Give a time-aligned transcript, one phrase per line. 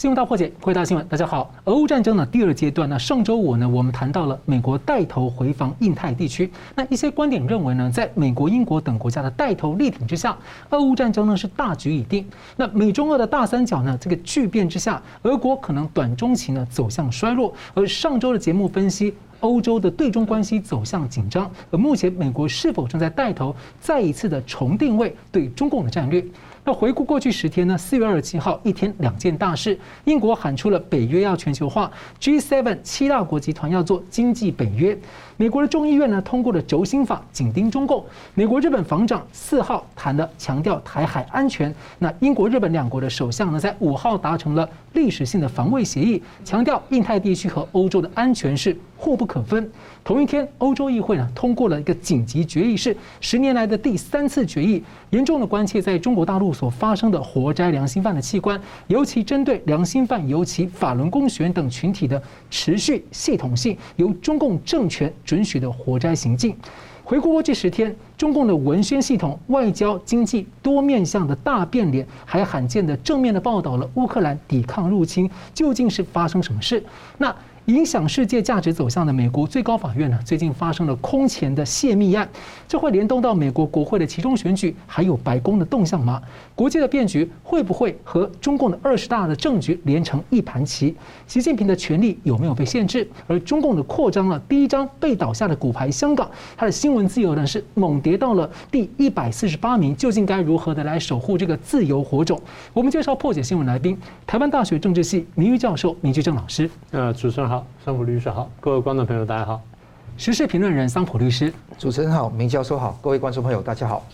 [0.00, 1.52] 新闻大破解，回答新闻，大家好。
[1.66, 6.50] 俄乌战争呢第二阶段呢，上周五呢，我们谈到了美国带头回防印太地区。
[6.74, 10.34] 那一些观点认为呢，在美国、英国等国家的带头力挺之下，
[10.70, 12.26] 俄乌战争呢是大局已定。
[12.56, 17.52] 那美中俄的大三角呢，这个巨变之下，俄国可能短中期呢走向衰弱。
[17.74, 21.50] 而上周的节目分析，欧洲的对中关系走向紧张。
[21.70, 26.24] 而目前美国是否正在带头再一次的重定位对中共的战略？
[26.62, 31.90] 那回顾过去十天呢，四月二十七号一天两件大事，英国喊出了北约要全球化
[32.20, 34.96] ，G7 七大国集团要做经济北约。
[35.38, 38.04] 美国的众议院呢通过了轴心法，紧盯中共。
[38.34, 41.74] 美国日本防长四号谈了强调台海安全。
[41.98, 49.70] 那英国日本两国的首相呢在五号达成了历史性的防卫协议，强调印太地区和欧洲的安全是互不可分。
[50.02, 65.12] 同一天，欧洲议会呢通过了一个紧急决议，是十年来的第三次决议，严重的关切在中国大陆所发生的活摘良心犯的器官，尤其针对良心犯尤其法轮功学员等群体的持续系统性由中共政权。
[65.24, 66.56] 准许的活摘行径，
[67.04, 76.82] 回顾过去十天，中共的文宣系统、外交、经济多面向的大变脸，还罕见的正面的报道了乌克兰抵抗入侵，究竟是发生什么事？
[77.18, 77.32] 那？
[77.66, 82.28] 影响世界价值走向的美国最高法院呢，最近发生了空前的泄密案，
[82.66, 86.20] 这会联动到美国国会的其中选举，还有白宫的动向吗？
[86.56, 90.96] 国际的变局会不会和中共的二十大的政局连成一盘棋？
[91.26, 93.06] 习近平的权力有没有被限制？
[93.28, 102.40] 而中共的扩张了第一张被倒下的骨牌，香港，它的新闻自由呢是猛跌到了第一百四十八名，究竟该如何的来守护这个自由火种？
[102.72, 106.68] 我们介绍破解新闻来宾，台湾大学政治系名誉教授明居正老师。
[106.90, 107.49] 呃，主持人。
[107.50, 109.60] 好，桑普律师好，各位观众朋友大家好。
[110.16, 114.06] 时事评论人桑普律师，主持人好，明教授好，各位观众朋友大家好。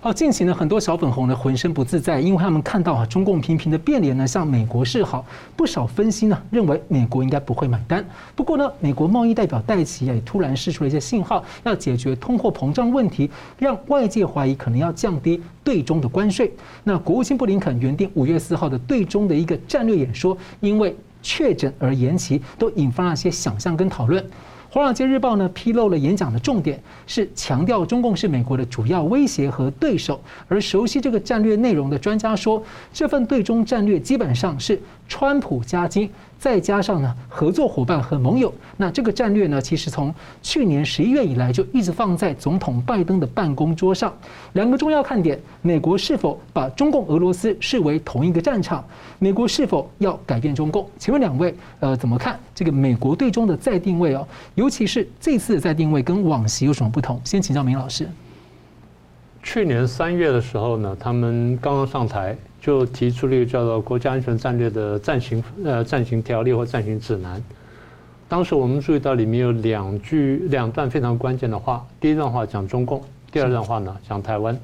[0.00, 5.22] 好，近期呢，很多小粉红呢浑身不自在，因为他们看到啊，中共频频的变脸呢，向美国示好。
[5.54, 8.02] 不少分析呢认为美国应该不会买单。
[8.34, 16.50] 不过呢，美国贸易代表戴奇也突然释出了一些信号，要解决通货膨胀问题，让外界怀疑可能要降低对中的关税。
[16.84, 24.22] 那国务卿布林肯原定五月四号的对中的一个战略演说，因为确诊而延期，都引发了一些想象跟讨论。
[24.70, 30.20] 《华尔街日报》呢披露了演讲的重点，是强调中共是美国的主要威胁和对手。
[30.46, 36.08] 而熟悉这个战略内容的专家说，这份对中战略基本上是川普加金。
[36.38, 44.12] 再加上呢，合作伙伴和盟友，那这个战略呢，其实从去年十一月以来就一直放在总统拜登的办公桌上。
[44.52, 48.84] 两个重要看点：美国是否把中共、俄罗斯视为同一个战场？
[49.18, 50.88] 美国是否要改变中共？
[50.98, 54.26] 请问两位，呃，怎么看这个美国对中的再定位哦？
[54.54, 57.20] 尤其是这次的再定位跟往昔有什么不同？
[57.24, 58.08] 先请教明老师。
[59.42, 62.36] 去年三月的时候呢，他们刚刚上台。
[62.66, 67.38] 就提出了一个叫做《国家安全战略的暂行呃暂行条例或暂行指南》。
[68.28, 71.86] 当时我们注意到里面有两句两段非常关键的话。
[72.00, 73.00] 第一段话讲中共，
[73.30, 74.58] 第二段话呢讲台湾。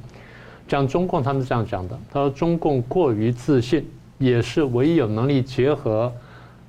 [0.67, 6.13] 讲中共，他们是这样讲的：他说中共过于自信，也是唯一有能力结合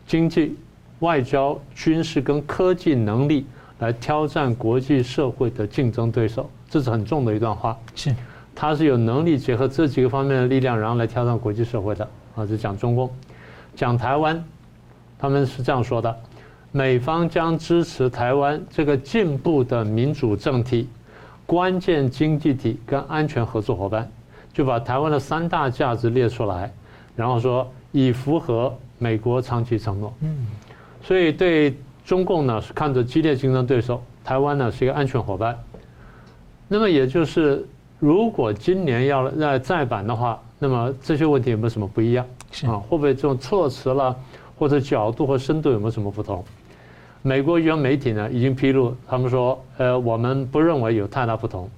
[0.06, 0.56] 经济、
[1.00, 3.44] 外交、军事跟科技能力
[3.80, 6.48] 来挑战国际社会的竞争对手。
[6.70, 7.76] 这是很重的一段话。
[7.96, 8.16] 是。
[8.56, 12.46] 他是有能力结合这几个方面的力量，然后来挑战国际社会的啊。
[12.46, 13.10] 就讲中共，
[13.76, 14.42] 讲台湾，
[15.18, 16.16] 他们是这样说的：
[16.72, 20.88] 美方将支持台湾这个进步的民主政体、
[21.48, 24.10] 关键经济体跟安全合作伙伴，
[24.54, 26.72] 就把台湾的三大价值列出来，
[27.16, 30.14] 然后说以符合美国长期承诺。
[30.22, 30.46] 嗯，
[31.02, 31.76] 所以对
[32.06, 35.58] 中共呢是看着激烈竞争对手，台湾呢是一个安全伙伴。
[36.68, 37.68] 那么也就是。
[38.04, 42.26] 如果今年要再再版的话，那么这些问题有没有什么不一样？
[42.68, 44.14] 啊，会不会这种措辞了，
[44.60, 46.44] 或者角度和深度有没有什么不同？
[47.22, 51.70] 美国原媒体呢已经披露，他们说，呃，我们不认为有太大不同。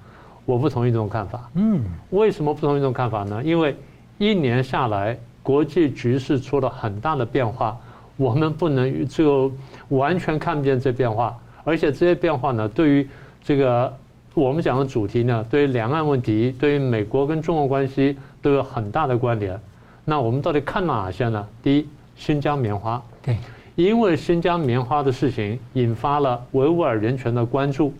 [0.46, 1.47] 我不同意这种看法。
[1.53, 3.40] 嗯，为什么不同意这种看法呢？
[3.44, 3.75] 因为
[4.18, 7.78] 一年下来，国际局势出了很大的变化，
[8.18, 9.51] 我们不能就
[9.89, 13.07] 完全看不见这变化，而且这些变化呢，对于
[13.44, 13.95] 这个。
[14.35, 19.57] 我们讲的主题呢，对于两岸问题，对于美国跟中国关系都有很大的关联。
[20.03, 21.47] 那我们到底看哪些呢？
[21.63, 21.87] 第一，
[22.17, 23.37] 新疆棉花，对，
[23.75, 27.93] 因为新疆棉花的事情引发了维吾尔人权的关注，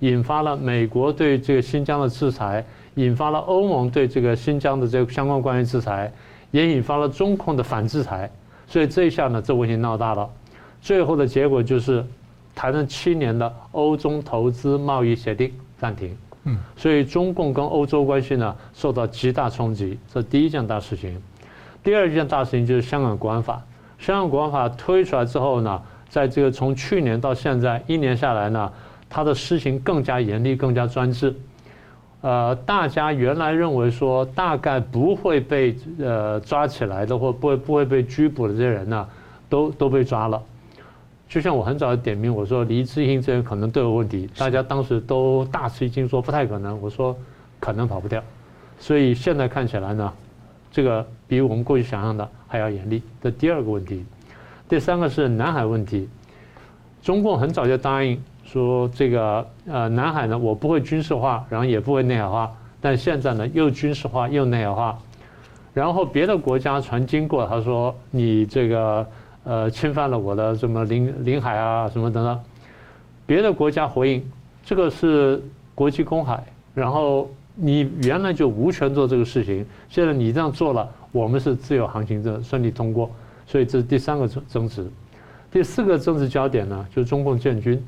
[0.00, 2.64] 引发了美国对这个新疆的制裁，
[2.96, 6.12] 引发了欧盟对这个新疆的这个相关关系制裁，
[6.50, 8.28] 也引发了中共的反制裁。
[8.66, 10.28] 所以这一下呢，这问题闹大了。
[10.80, 12.04] 最后的结果就是
[12.56, 15.52] 谈了七年的欧中投资贸易协定。
[15.78, 21.20] 暂停，嗯，所以中共跟欧洲关系呢受到极大冲击，这是第一件大事情。
[21.82, 23.62] 第二件大事情就是香港国安法。
[23.98, 28.72] 香港国安法推出来之后呢，在这个从去年到现在一年下来呢，
[29.08, 31.34] 它的施行更加严厉、更加专制。
[32.22, 39.06] 呃，大家原来认为说大概不会被呃抓起来的，或不会不会被拘捕的这些人呢，
[39.48, 40.42] 都都被抓了。
[41.28, 46.80] 就像我很早就点名，我说黎智英这人可能都有问题，大家当时都大吃一惊，说不太可能。
[46.80, 47.16] 我说
[47.58, 48.22] 可能跑不掉，
[48.78, 50.12] 所以现在看起来呢，
[50.70, 53.02] 这个比我们过去想象的还要严厉。
[53.20, 54.04] 这第二个问题，
[54.68, 56.08] 第三个是南海问题，
[57.02, 58.22] 中共很早就答应。
[58.44, 64.96] 说这个呃，南海呢，我不会军事化，然后也不会内海化，但现在呢，又军事化又内海化，
[65.74, 69.04] 然后别的国家船经过，他说你这个
[69.46, 72.40] 呃，侵犯了我的什么领领海啊，什么等等，
[73.24, 74.30] 别的国家回应，
[74.64, 75.40] 这个是
[75.72, 76.44] 国际公海，
[76.74, 83.08] 然后你原来就无权做这个事情，现在你这样做了，我们是自由航行的顺利通过，
[83.46, 84.84] 所以这是第三个争争执，
[85.48, 87.80] 第四个政治焦点呢，就是中共建军。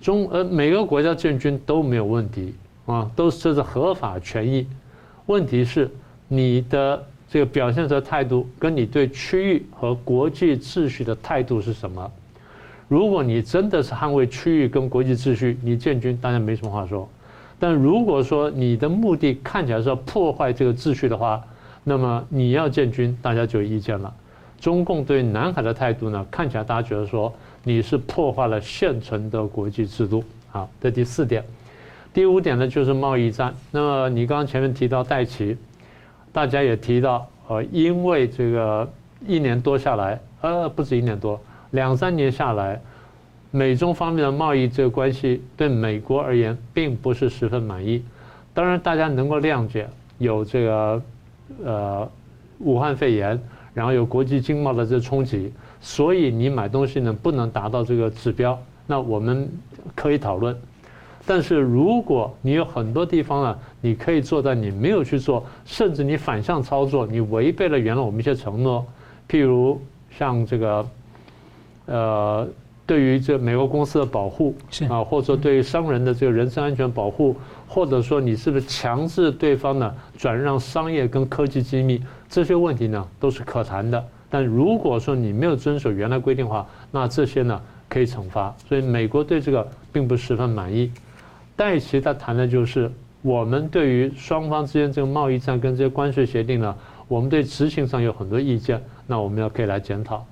[0.00, 2.54] 中呃，每个国家建军都没有问题
[2.86, 4.64] 啊，都是这是合法权益。
[5.26, 5.90] 问题是
[6.28, 12.10] 你的这个表现的态度，跟你对区域和国际秩序的态度是什么？
[12.88, 17.08] 如果你真的是捍卫区域跟国际秩序，你建军当然没什么话说。
[17.58, 21.42] 但如果说你的目的看起来是要破坏这个秩序的话，
[21.84, 24.14] 那么你要建军，大家就有意见了。
[24.60, 27.32] 中共对南海的态度呢，看起来大家觉得说。
[27.64, 31.44] 你是破坏了现存的国际制度，好，这第四点。
[32.14, 33.54] 第五点呢，就是贸易战。
[33.72, 35.54] 那么你刚刚前面提到戴琪，
[36.32, 38.88] 大家也提到，呃，因为这个
[39.26, 41.40] 一年多下来，呃，不止一年多，
[41.70, 42.80] 两三年下来，
[43.50, 48.02] 美中方面的贸易这个关系对美国而言并不是十分满意。
[48.54, 49.88] 当然，大家能够谅解，
[50.18, 51.02] 有这个
[51.64, 52.10] 呃
[52.58, 53.40] 武汉肺炎，
[53.72, 55.52] 然后有国际经贸的这冲击。
[55.80, 59.48] 所以你买东西呢，不能达到这个指标，那我们
[59.94, 60.56] 可以讨论。
[61.30, 68.82] 但是如果你有很多地方呢，你可以做到你没有去做，甚至你反向操作，你违背了原来我们一些承诺，
[69.28, 69.78] 譬如
[70.10, 70.88] 像这个，
[71.84, 72.48] 呃，
[72.86, 74.56] 对于这美国公司的保护
[74.88, 77.36] 啊，或者说对于商人的这个人身安全保护，
[77.66, 84.02] 或者说你是不是强制对方呢转让商业跟科技机密，这些问题呢都是可谈的。
[84.30, 88.56] 但如果说你没有遵守原来规定的话，那这些呢可以惩罚。
[88.66, 90.90] 所以美国对这个并不十分满意。
[91.58, 92.88] 戴琪他谈的就是
[93.20, 96.72] 我们对于双方之间这个贸易战跟这些关税协定呢，
[97.08, 100.24] 我们对执行上有很多意见，那我们要可以来检讨。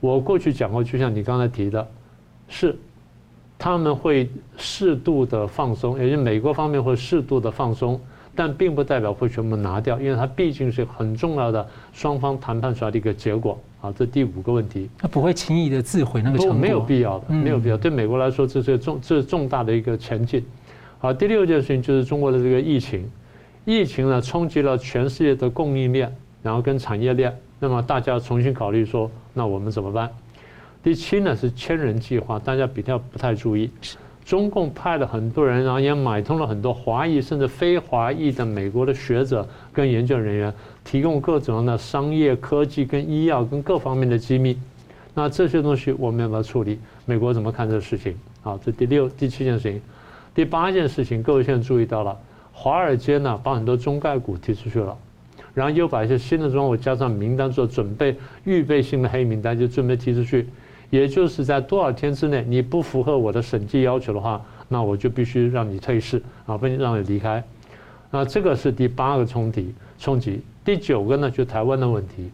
[0.00, 1.88] 我过去讲过，就像你刚才提的，
[2.46, 2.76] 是
[3.58, 4.28] 他们会
[4.58, 7.98] 适度的放松，也就是美国方面会适度的放松。
[8.38, 13.90] 但并不代表会全部拿掉，因为它毕竟是很重要的双方谈判出来的一个结果啊。
[13.96, 17.78] 这第五个问题，它不会轻易的自毁那个成果，没有必要的，没有必要。
[17.78, 20.44] 对美国来说，这是重这是重大的一个前进。
[20.98, 23.08] 好，第六件事情就是中国的这个疫情，
[23.64, 30.10] 疫情呢冲击了全世界的供应链，然后跟产业链，那么大家要重新考虑说，那我们怎么办？
[30.82, 33.70] 第七呢是千人计划，大家比较不太注意。
[34.24, 40.52] 中共派了很多人，然后也买通了很多华裔甚至非华裔的美国的学者跟研究人员，
[40.82, 44.58] 提供各种的商业科技跟医药跟各方面的机密。
[45.14, 46.80] 那这些东西我们要不要处理？
[47.04, 48.16] 美国怎么看这个事情？
[48.42, 49.80] 好，这第六、第七件事情，
[50.36, 52.14] 第八件事情，各位现在注意到了，
[52.52, 54.94] 华尔街呢把很多中概股提出去了，
[55.54, 58.14] 然后又把一些新的庄户加上名单做准备，
[58.44, 60.46] 预备性的黑名单就准备提出去。
[60.90, 67.42] 也就是在多少天之内，你不符合我的审计要求的话，那我就必须让你退市啊，不让你离开。
[68.10, 70.42] 那这个是第八个冲击冲击。
[70.62, 72.30] 第九个呢，就台湾的问题。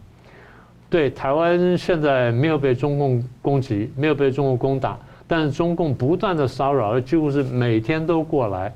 [0.89, 8.73] 对，台湾现在没有被中共攻击，没有被中共攻打，但是中共不断的骚扰，几乎是每天都过来。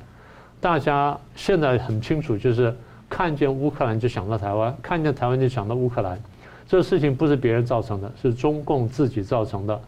[0.59, 2.75] 大家现在很清楚，就是
[3.09, 6.19] 看见乌克兰就想到台湾，看见台湾就想到乌克兰。
[6.67, 9.79] 这事情不是别人造成的，是中共自己造成的。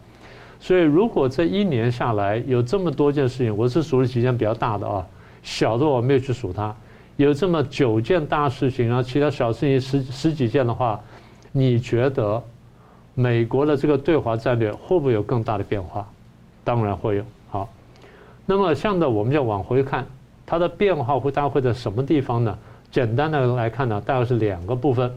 [0.60, 5.06] 所以，如果这一年下来有这么多件事情，我是数了几件比较大的啊，
[5.42, 6.74] 小的我没有去数它。
[7.16, 10.98] 有这么九件大事情，然后其他小事情十十几件的话，
[11.52, 12.42] 你觉得
[13.14, 16.08] 美国的这个对华战略会不会有更大的变化？
[16.70, 17.24] 当然会有。
[17.48, 17.68] 好，
[18.46, 20.06] 那么像的我们就往回看，
[20.46, 22.56] 它的变化会大概会在什么地方呢？
[22.92, 25.12] 简单的来看呢，大概是两个部分。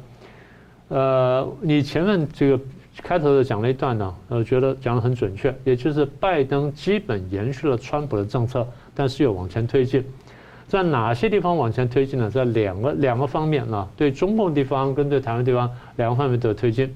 [0.88, 2.60] 呃，你前面这个
[3.04, 10.04] 开头的讲了一段呢，呃，觉得讲得很准确，也就是拜登基本延续了川普的政策，但是又往前推进。
[10.68, 12.32] 在哪些地方往前推进呢？
[12.32, 16.92] 在两个两个方面啊，对中共地方跟对台湾地方两个方面都有推进。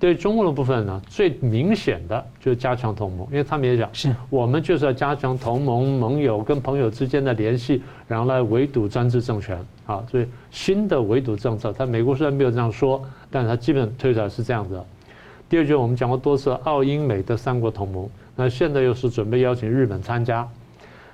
[0.00, 10.04] 对中共的部分呢，最明显的就是加强同盟，因为他们也讲，是我们就是要加强同盟盟友跟朋友之间的联系，然后来围堵专制政权啊。
[10.08, 14.84] 所以新的围堵政策，他美国虽然没有这样说，但是他基本推出来是这样的。
[15.48, 20.46] 第二就是我们讲过多次，澳英美的三国同盟，那现在又是准备邀请日本参加。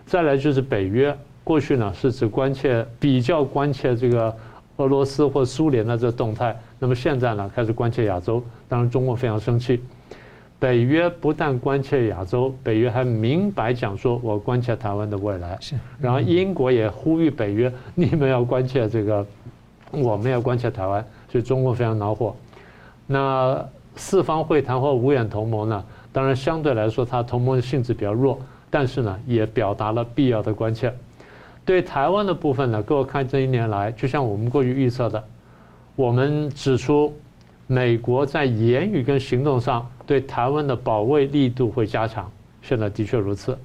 [0.04, 4.36] 再来就是北约，过去呢是指关切比较关切这个
[4.76, 6.54] 俄罗斯或苏联的这个动态。
[6.78, 9.82] 那么现在呢，开始关切亚洲，当然中国非常生气。
[10.58, 15.58] 北约不但关切亚洲，北约还明白讲说，我关切台湾的未来。
[15.60, 15.76] 是。
[16.00, 19.26] 然后英国也呼吁北约，你们要关切这个，
[19.90, 22.34] 我们要关切台湾，所以中国非常恼火。
[23.06, 23.62] 那
[23.96, 28.38] 四方会谈或五眼同盟呢，当然相对来说，它同盟的性质比较弱，
[28.70, 30.90] 但是呢，也表达了必要的关切。
[31.64, 35.22] 对台湾的部分呢，各位看这一年来，就像我们过去预测的。
[35.96, 37.14] 我们指出，
[37.68, 42.28] 美国在言语跟行动上对台湾的保卫力度会加强，
[42.62, 43.56] 现在的确如此。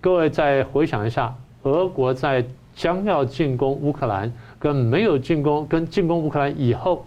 [0.00, 2.42] 各位再回想一下，俄国在
[2.74, 7.04] 将要进攻乌克兰跟没有进攻跟进攻乌克兰以后，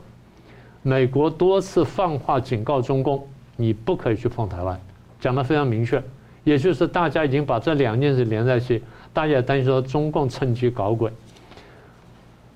[0.83, 4.79] 美国多次放话警告中共，你不可以去碰台湾，
[5.19, 5.99] 讲得非常明确。
[6.43, 8.83] 也就是大家已经把这两件事连在一起，
[9.13, 11.09] 大家也担心说中共趁机搞鬼。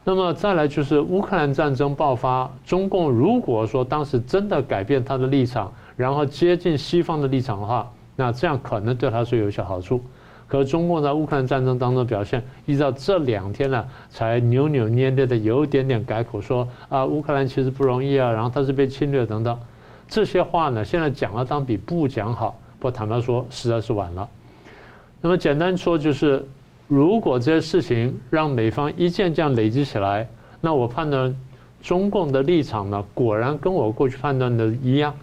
[0.10, 10.02] 那么再来就是乌克兰战争爆发，中共如果说当时真的改变他的立场，然后接近西方的立场的话，那这样可能对他是有一些好处。
[10.48, 19.60] 可中共在乌克兰战争当中表现，一直到这两天呢，才扭扭捏捏的有点点改口说啊，乌克兰其实不容易啊，然后他是被侵略等等，
[20.08, 22.58] 这些话呢，现在讲了当比不讲好。
[22.80, 24.26] 不坦白说，实在是晚了。
[25.20, 26.48] 那么简单说就是。
[26.88, 30.28] 如果这些事情让美方一件件累积起来，
[30.62, 31.36] 那我判断
[31.82, 35.14] 中共的立场呢，果然跟我过去判断的一样。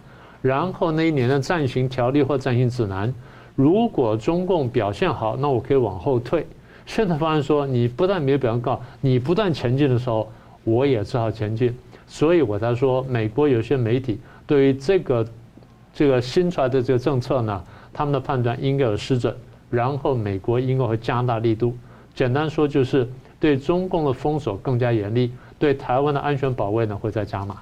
[0.41, 3.11] 然后那一年的暂行条例或暂行指南，
[3.55, 6.45] 如果中共表现好，那我可以往后退。
[6.85, 10.31] 现在方案说，你不但没有表现好，你不断前进的时候，
[10.63, 11.75] 我也只好前进。
[12.05, 15.27] 所以我才说，美国有些媒体对于这个
[15.91, 19.35] 这个新出来的这个政策呢，他们的判断应该有失准。
[19.69, 21.75] 然后美国应该会加大力度，
[22.13, 27.57] 简单说就是对中共的封锁更加严厉，对台湾的安全保卫呢会再加码。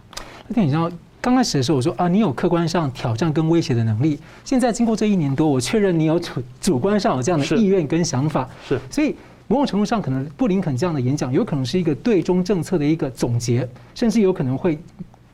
[0.48, 0.92] 那天你知道
[1.22, 8.48] 刚开始的时候我说啊，你有客观上挑战跟威胁的能力，现在经过这一年多，我确认你有主主观上有这样的意愿跟想法。
[8.68, 9.16] 是，所以
[9.48, 14.78] 某种程度上，可能布林肯这样的演讲有可能是一个对中政策的一个总结，甚至有可能会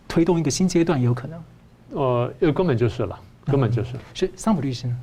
[0.07, 1.39] 推动一个新阶段，有可能。
[1.91, 3.95] 呃，根本就是了，根本就是。
[4.13, 4.95] 是桑普律师呢？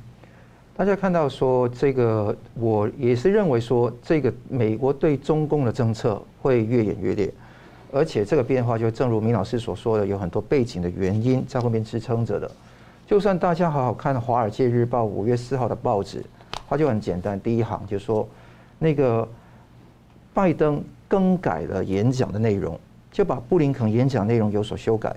[0.77, 7.33] 大家看到说这个，我也是认为说这个美国对中共的政策会越演越烈，
[7.91, 12.51] 而且这个变化就正如明老师所说的，有很多背景的原因在后面支撑着的。
[13.07, 16.23] 就算大家好好看《华尔街日报》五月四号的报纸，
[16.69, 18.27] 它就很简单，第一行就说
[18.77, 19.27] 那个
[20.31, 22.79] 拜登更改了演讲的内容，
[23.11, 25.15] 就把布林肯演讲内容有所修改。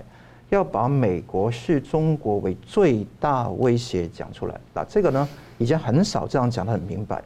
[0.51, 5.27] 要把美国视中国为最大威胁讲出来，那这个呢，
[5.57, 7.23] 以前很少这样讲得很明白。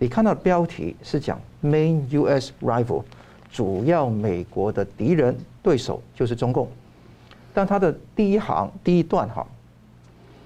[0.00, 2.50] 你看到标题是讲 Main U.S.
[2.60, 3.04] Rival，
[3.52, 6.68] 主要美国的敌人对手就是中共，
[7.54, 9.46] 但它的第一行第一段哈，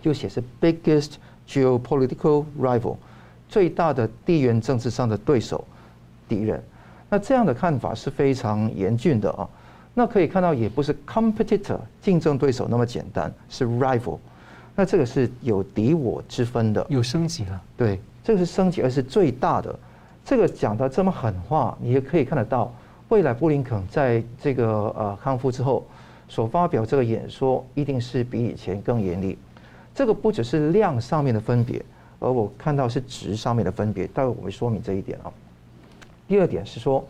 [0.03, 1.15] 就写是 Biggest
[1.49, 2.97] Geopolitical Rival，
[3.49, 5.65] 最大的地缘政治上的对手
[6.29, 6.63] 敌人。
[7.09, 9.49] 那这样的看法是非常严峻的啊。
[9.93, 14.19] 那可以看到，也不是 competitor 竞争对手那么简单，是 rival。
[14.77, 17.61] 那这个是有敌我之分的，有升级了。
[17.77, 19.77] 对，这个是升级，而是最大的。
[20.25, 22.73] 这个讲的这么狠话，你也可以看得到，
[23.09, 25.85] 未来布林肯在这个呃康复之后
[26.29, 29.37] 所发表这个演说，一定是比以前更严厉。
[29.93, 31.85] 这个不只是量上面的分别，
[32.21, 34.07] 而我看到是值上面的分别。
[34.07, 35.33] 待会我会说明这一点啊。
[36.29, 37.05] 第二点是说，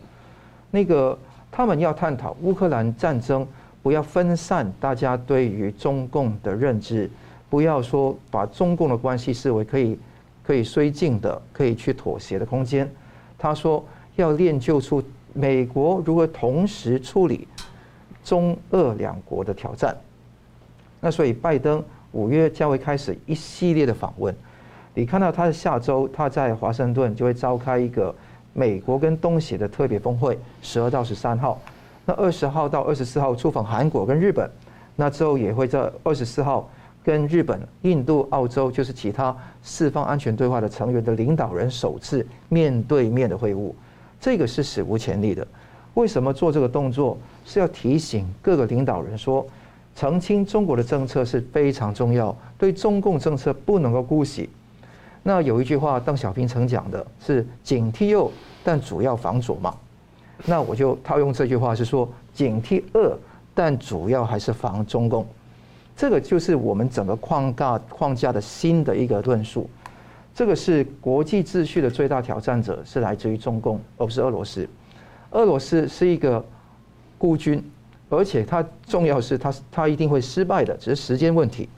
[0.71, 1.17] 那个。
[1.51, 3.45] 他们要探讨乌克兰战争，
[3.83, 7.09] 不要分散大家对于中共的认知，
[7.49, 9.99] 不要说把中共的关系视为可以
[10.43, 12.89] 可以绥靖的、可以去妥协的空间。
[13.37, 13.83] 他说
[14.15, 15.03] 要练就出
[15.33, 17.45] 美国如何同时处理
[18.23, 19.95] 中俄两国的挑战。
[21.01, 24.33] 那所以拜登五月将会开始一系列的访问。
[24.93, 28.15] 你看到他的下周他在华盛顿就会召开一个。
[28.53, 31.59] 美国跟东协的特别峰会，十二到十三号，
[32.05, 34.49] 那二十号到二十四号出访韩国跟日本，
[34.95, 36.69] 那之后也会在二十四号
[37.03, 43.71] 跟日本、印度、澳洲，就是其他四方安全对话的成员的领导人首次面对面的会晤，
[44.19, 45.47] 这个是史无前例的。
[45.93, 47.17] 为什么做这个动作？
[47.45, 49.45] 是要提醒各个领导人说，
[49.95, 54.49] 澄清中国的政策是非常重要，对中共政策不能够姑息。
[55.23, 58.31] 那有一句话，邓小平曾讲的是“警惕右，
[58.63, 59.75] 但主要防左”嘛。
[60.45, 63.15] 那我就套用这句话，是说“警惕恶，
[63.53, 65.25] 但主要还是防中共”。
[65.95, 69.69] 这个就是我们整个框架框架的新的一个论述。
[70.33, 74.67] 这个是国际秩序的最大挑战者是来自于中共，而不是俄罗斯。
[75.31, 76.43] 俄罗斯是一个
[77.19, 77.63] 孤军，
[78.09, 81.69] 而且它重要是它它一定会失败的，只是时间问题。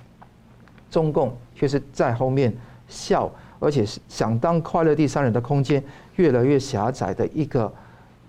[0.89, 2.53] 中共却是在后面
[2.87, 5.83] 笑，而且是想当快乐第三人的空间
[6.15, 7.73] 越来越狭窄的一个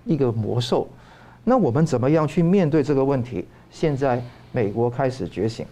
[0.04, 0.88] 一个魔兽。
[1.44, 3.46] 那我们怎么样去面对这个问题？
[3.70, 5.66] 现在美国开始觉醒，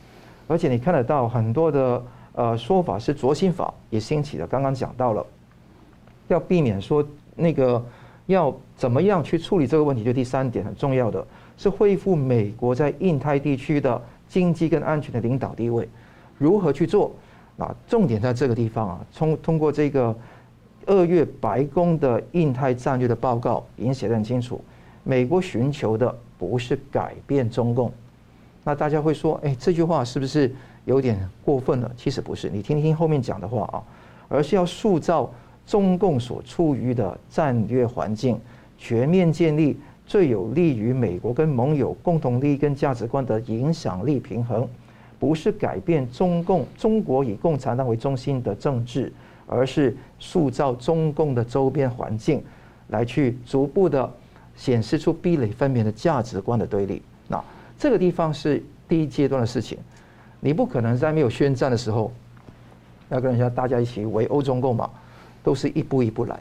[0.48, 2.02] 而且你看得到很多的
[2.34, 4.46] 呃说法是轴心法也兴起的。
[4.46, 5.26] 刚刚讲到了，
[6.28, 7.84] 要避免说那个。
[8.26, 10.04] 要怎么样去处理这个问题？
[10.04, 11.26] 就第三点很重要的
[11.58, 15.86] 是恢复美国在印太地区的经济跟安全的领导地位。
[16.38, 17.12] 如何去做？
[17.62, 19.06] 啊，重点在这个地方啊。
[19.14, 20.14] 通通过这个
[20.86, 24.60] 二月白宫的印太战略的报告已经写得很清楚，
[25.04, 27.92] 美国寻求的不是改变中共。
[28.64, 30.52] 那大家会说，哎，这句话是不是
[30.84, 31.90] 有点过分了？
[31.96, 33.82] 其实不是，你听听后面讲的话啊，
[34.28, 35.32] 而是要塑造。
[35.64, 38.36] 中共所处于的战略环境，
[38.76, 44.68] 全面建立最有利于美国跟盟友共同利益跟价值观的影响力平衡，
[45.22, 49.12] 不是改变中共中国以共产党为中心的政治，
[49.46, 52.42] 而是塑造中共的周边环境，
[52.88, 54.12] 来去逐步的
[54.56, 57.00] 显示出壁垒分明的价值观的对立。
[57.28, 57.40] 那
[57.78, 59.78] 这个地方是第一阶段的事情，
[60.40, 62.10] 你不可能在没有宣战的时候，
[63.08, 64.90] 要跟人家大家一起围殴中共嘛。
[65.44, 66.38] 都是一步一步来，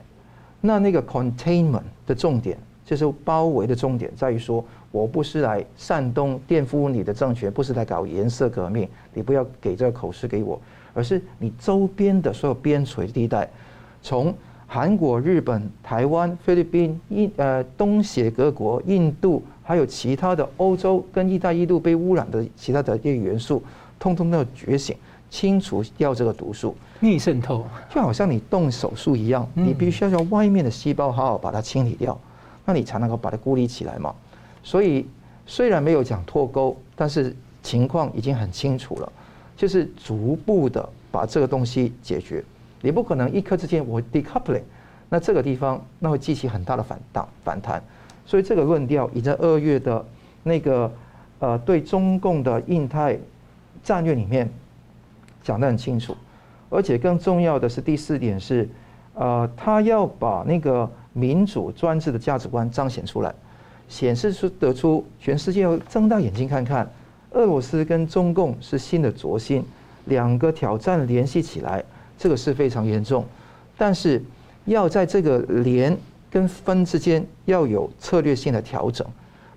[0.60, 10.60] 那那个 containment 的重点就是包围的重点，在于说，我不是来煽动颠覆你的政权，不是来搞颜色革命，你不要给这个口实给我，
[10.94, 13.50] 而是你周边的所有边陲地带，
[14.02, 14.34] 从
[14.68, 23.64] 韩国、日本、台湾、菲律宾、印呃东协各国、印度，还有其他的欧洲跟一带一路被污染的其他的这些元素，
[24.00, 24.96] 通通都要觉醒。
[25.30, 32.20] 清除掉这个毒素，逆渗透，就好像你动手术一样，你必须要让外面的细胞好好把它清理掉，
[32.66, 34.14] 那你才能够把它孤立起来嘛。
[34.64, 35.08] 所以
[35.46, 39.12] 虽然没有讲脱钩，但是情况已经很清楚了，
[39.56, 42.44] 就是逐步的把这个东西解决。
[42.82, 44.64] 你不可能一刻之间我 decoupling，
[45.10, 47.84] 那这个地方那会激起很大的反荡反弹。
[48.26, 50.06] 所以这个论调已在二月的
[50.44, 50.92] 那个
[51.40, 53.18] 呃对中共的印太
[53.84, 54.50] 战略里面。
[55.44, 56.16] 讲得很清楚，
[56.70, 58.70] 而且更重要的是第四点是，
[59.16, 63.34] 呃，他要把那个民主专制的价值观彰显出来，
[63.92, 66.90] 显示出得出全世界要睁大眼睛看看，
[67.32, 69.62] 俄罗斯跟中共是新的轴心，
[70.06, 71.84] 两个挑战联系起来，
[72.18, 73.26] 这个是非常严重，
[73.78, 74.24] 但是
[74.64, 75.96] 要在这个连
[76.30, 79.06] 跟分之间要有策略性的调整，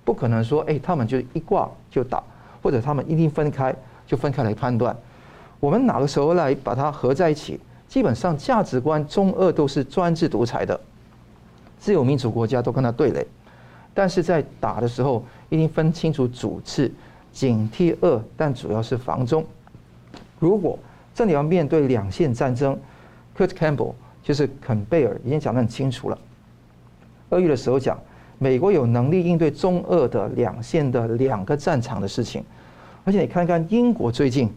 [0.03, 2.21] 不可能说，哎，他们就一挂就打，
[2.61, 3.73] 或者他们一定分开
[4.05, 4.93] 就分开来判断。
[5.61, 7.57] 我们哪个时候来把它合在一起？
[7.87, 10.77] 基本上价值观中俄都是专制独裁的，
[11.79, 13.25] 自由民主国家都跟他对垒，
[13.95, 16.91] 但是在打的时候一定分清楚主次，
[17.31, 19.43] 警惕俄，但主要是防中。
[20.37, 20.77] 如果
[21.15, 22.77] 这里要面对两线战争
[23.35, 26.19] ，Kurt Campbell 就是肯贝尔已经讲得很清楚了。
[27.29, 27.99] 二月的时候讲，
[28.37, 32.43] 美国有能力应对中俄的两线的两个战场的事情，
[33.03, 34.51] 而且你看看英国最近。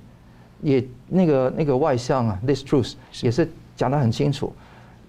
[0.61, 4.53] 也那个那个外相啊，This Truth 也是讲得很清楚。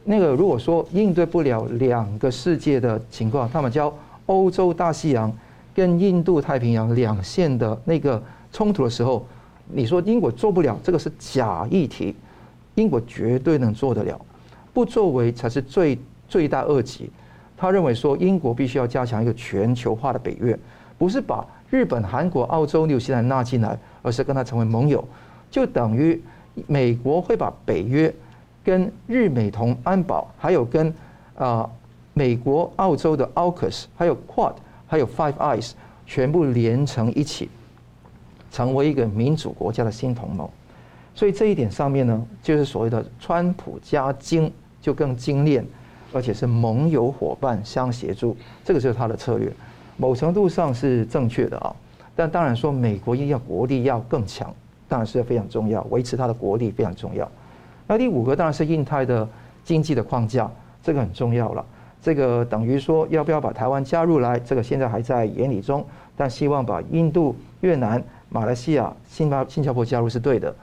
[0.04, 3.92] 那个如果说应对不了两个世界的情况，他们叫
[4.30, 5.32] 欧洲大西洋
[5.74, 9.26] 跟印度太平洋两线的那个冲突的时候，
[9.68, 12.16] 你说英国做不了，这个是假议题。
[12.76, 14.22] 英国绝对能做得了，
[14.72, 15.98] 不作为才是最
[16.30, 17.10] 罪大恶极。
[17.58, 20.58] 他认为说英国必须要加强一个全球化的北约，
[20.98, 25.04] 不是把日本、韩国、澳洲、纽西兰纳进来，而是跟他成为盟友。
[25.52, 26.22] 就等于
[26.68, 28.14] 美国会把北约
[28.64, 30.94] 跟日美同安保，还有跟
[31.36, 31.70] 啊
[32.14, 34.54] 美国、澳洲的 AUKUS，还有 QUAD，
[34.88, 35.72] 还有 Five Eyes，
[36.06, 37.50] 全部连成一起，
[38.52, 40.50] 成为一个民主国家的新同盟。
[41.16, 45.66] 所以这一点上面呢，就是所谓的川普加精就更精炼，
[46.14, 49.52] 而且是盟友伙伴相协助，这个就是他的策略。
[49.98, 51.76] 某程度上是正确的啊，
[52.16, 54.54] 但当然说美国一定要国力要更强。
[54.88, 57.30] 当然是非常重要，维持它的国力非常重要。
[57.86, 59.30] 那第五个当然是印太的
[59.64, 60.50] 经济的框架，
[60.82, 61.64] 这个很重要了。
[62.02, 65.86] 这个等于说要不要把台湾加入来，这个现在还在研拟中，
[66.16, 70.56] 但希望把印度、越南、马来西亚、新加新加坡加入是对的。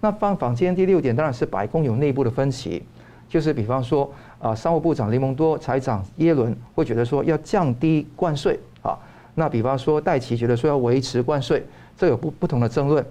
[0.00, 2.82] 那放坊间第六点当然是白宫有内部的分歧，
[3.28, 8.98] 就是比方说啊，商务部长雷蒙多、财长耶伦会觉得说要降低关税啊，
[9.34, 11.64] 那比方说戴琪觉得说要维持关税，
[11.96, 13.04] 这有不不同的争论。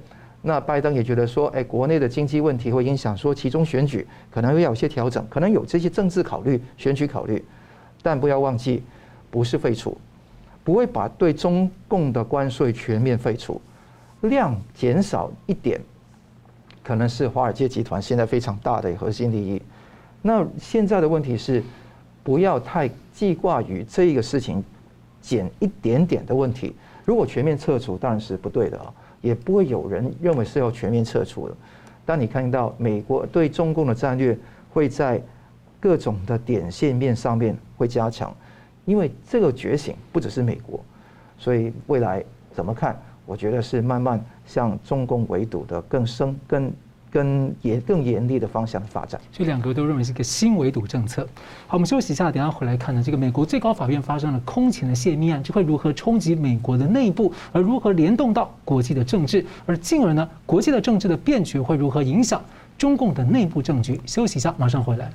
[0.43, 7.43] 那拜登也觉得说，哎，国内的经济问题会影响说其中选举，可能会有些调整，可能有这些政治考虑、选举考虑，
[8.01, 8.83] 但不要忘记，
[9.29, 9.97] 不是废除，
[10.63, 13.61] 不会把对中共的关税全面废除，
[14.21, 15.79] 量减少一点。
[16.83, 19.61] 可能是华尔街集团现在非常大的核心利益。
[20.21, 21.63] 那现在的问题是，
[22.23, 24.63] 不要太记挂于这个事情，
[25.21, 26.75] 减一点点的问题。
[27.05, 31.55] 如果全面撤除，当然是不对的啊，也不会有人认为是要全面撤除的。
[32.05, 34.37] 当你看到美国对中共的战略
[34.71, 35.21] 会在
[35.81, 38.33] 各种的点线面上面会加强，
[38.85, 40.79] 因为这个觉醒不只是美国，
[41.37, 42.97] 所以未来怎么看？
[43.25, 46.71] 我觉得是慢慢向中共围堵的更深、更
[47.09, 49.21] 更严、更严厉的方向发展。
[49.31, 51.27] 这两个都认为是一个新围堵政策。
[51.67, 53.01] 好，我们休息一下，等下回来看呢。
[53.01, 62.41] 这个美国最高法院发生了空前的泄密案，这会如何冲击美国的内部，而如何联动到国际的政治，而进而呢，国际的政治的变局会如何影响
[62.77, 63.99] 中共的内部政局？
[64.05, 65.11] 休息一下，马上回来。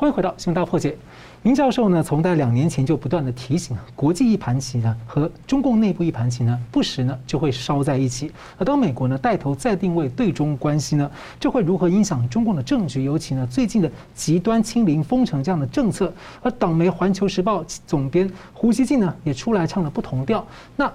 [0.00, 0.96] 欢迎回到新闻大破解。
[1.42, 8.30] 明教授呢，从在两年前就不断的提醒，国际一盘棋呢和中共内部一盘棋呢，不时呢就会烧在一起。
[8.56, 13.02] 而当美国呢带头再定位对中关系呢，这会如何影响中共的政局？
[13.02, 20.46] 尤其呢最近的极端清零封城这样的政策，而党媒《环球时报》总编胡锡进呢也出来唱了不同调。
[20.76, 20.88] 那。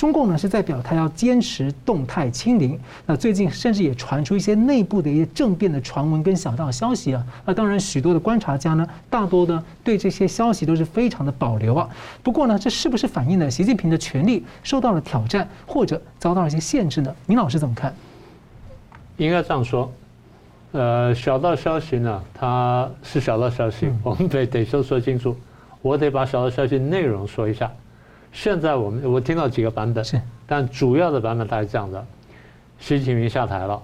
[0.00, 11.86] 中共呢是在表态要坚持动态清零，那最近甚至也传出一些内部的一些政变的传闻跟小道消息啊，那当然许多的观察家呢，大多呢对这些消息都是非常的保留啊。
[12.22, 17.14] 不过呢，这是不是反映了习近平的权力受到了挑战，或者遭到了一些限制呢？
[17.26, 17.94] 您老师怎么看？
[19.18, 19.92] 应该这样说，
[20.72, 25.36] 呃，小道消息呢，它是小道消息，我们得得说说清楚，
[25.82, 27.70] 我得把小道消息内容说一下。
[28.32, 32.04] 现在我们我听到几个版本，是，但主要的版本大概是这样的：
[32.78, 33.82] 习近平下台了，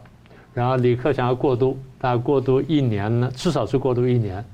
[0.54, 4.44] 然后李克强要过渡，大概过渡一年呢，至少是过渡一年。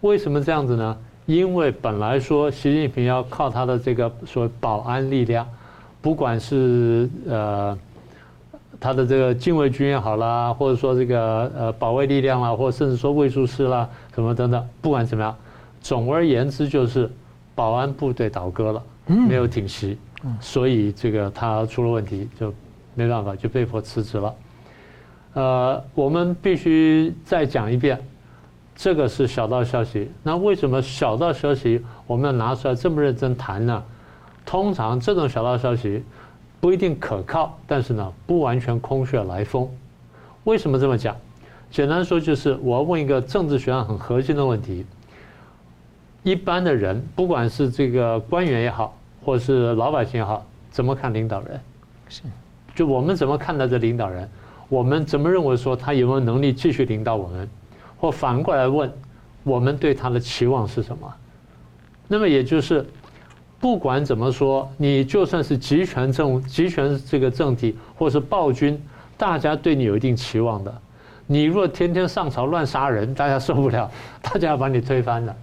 [0.00, 0.96] 为什么这样子呢？
[1.26, 5.46] 因为本来说习近平要靠他的这个所谓保安力量，
[6.00, 7.78] 不管是呃
[8.80, 15.36] 他的这个禁卫军也好啦，或者说这个呃保卫力量啦，或者甚至说卫戍师啦，什么等等，不管怎么样，
[15.80, 17.08] 总而言之就是
[17.54, 18.82] 保安部队倒戈了。
[19.06, 19.98] 没有挺袭，
[20.40, 22.52] 所以这个他出了问题，就
[22.94, 24.34] 没办法，就被迫辞职了。
[25.34, 27.98] 呃，我们必须再讲一遍，
[28.76, 30.10] 这个是小道消息。
[30.22, 33.82] 那为什么小道消息我们要拿出来这么认真谈呢？
[34.44, 36.02] 通常这种小道消息
[36.60, 39.68] 不一定可靠，但是呢，不完全空穴来风。
[40.44, 41.16] 为什么这么讲？
[41.70, 44.84] 简单说就是，我要问一个政治学上很核心的问题。
[46.22, 51.60] 一般的人，不管是这个官员也好，或是老百姓也好，怎么看领导人？
[52.08, 52.22] 是，
[52.74, 54.28] 就我们怎么看待这领导人？
[54.68, 57.48] 我们怎么认为说他有没有能力继续领导我们？
[57.98, 58.90] 或反过来问，
[59.42, 61.12] 我们对他的期望是什么？
[62.08, 62.86] 那么也就是，
[63.60, 68.80] 不管怎么说，你就算是集权政集权这个政体，或是暴君，
[69.16, 70.74] 大家对你有一定期望的。
[71.26, 75.34] 你若天天上朝乱杀人，大家受不了，大家要把你推翻的。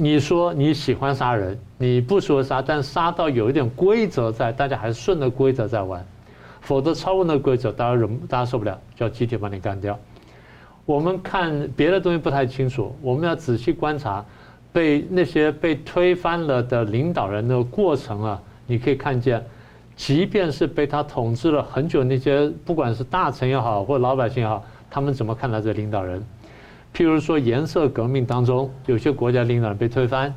[0.00, 6.06] 你说你喜欢杀人，你不说杀，但杀到有一点规则在，大家还是顺着规则在玩，
[6.60, 9.98] 否则超过那规则，大家忍，大家受不了，就要集体把你干掉。
[10.86, 14.24] 我们看别的东西不太清楚，我们要仔细观察，
[14.72, 19.44] 被那些被推翻了的领导人的过程啊，你可以看见，
[19.96, 26.24] 即便是被他统治了很久那些，不管是大臣也好，或者老百姓也好，他们怎么看待这领导人？
[26.94, 30.32] 譬如说，颜色革命当中，有些国家领导人被推翻；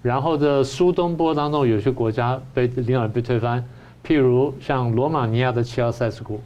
[0.00, 3.62] 然后这苏东坡当中，有些国家被领导人被推翻。
[4.02, 6.40] 譬如像罗马尼亚的齐奥塞斯库，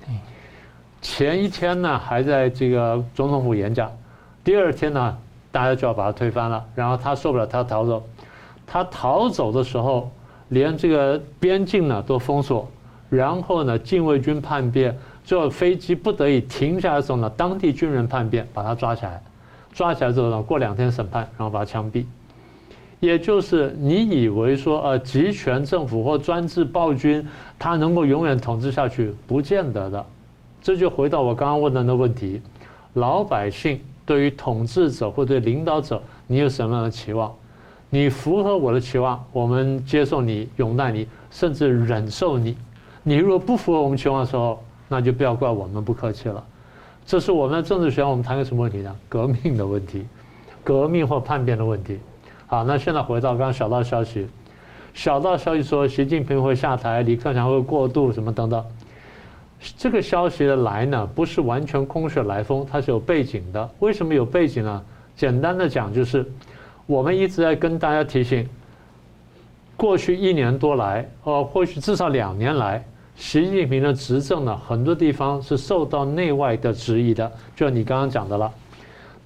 [1.00, 3.88] 前一天呢还在这个总统府演讲，
[4.42, 5.16] 第二天呢
[5.52, 6.64] 大家就要把他推翻了。
[6.74, 8.02] 然后他受不了，他逃走。
[8.66, 10.10] 他逃走的时候，
[10.48, 12.68] 连这个边境呢都封锁，
[13.08, 19.22] 然后呢禁卫军叛变，最后飞机不得已停下来的时候呢，当地军人叛变，把他抓起来。
[19.74, 22.04] 抓起来之后呢，过两天审判，然后把他枪毙。
[23.00, 27.26] 也就是你以为说，呃，集权政府或专制暴君，
[27.58, 30.06] 他能够永远统治下去，不见得的。
[30.62, 32.40] 这就回到我刚刚问的那问题：
[32.94, 37.30] 老百姓对于统治者或对领导者，你有什么样的期望？
[37.90, 42.56] 你符合我的期望，我们接受你、拥戴你，甚至忍受你。
[43.02, 46.42] 你如果不符合我们期望的时候，那就不要怪我们不客气了。
[47.06, 48.96] 这是我们的政治学，我们谈个什么问题呢？
[49.08, 50.06] 革命的问题，
[50.62, 51.98] 革命或叛变的问题。
[52.46, 54.26] 好，那现在回到刚刚小道消息，
[54.94, 58.64] 小道消息说习近平会下台，李克强会过渡，什么等等。
[59.76, 63.70] 这个消息的来呢，不是完全空穴来风，它是有背景的。
[63.80, 64.82] 为什么有背景呢？
[65.14, 66.26] 简单的讲，就是
[66.86, 68.48] 我们一直在跟大家提醒，
[69.76, 72.82] 过去一年多来，呃，或许至少两年来。
[73.16, 78.52] 习近平的执政呢，很多地方是受到内外的质疑的，就像你刚刚讲的了。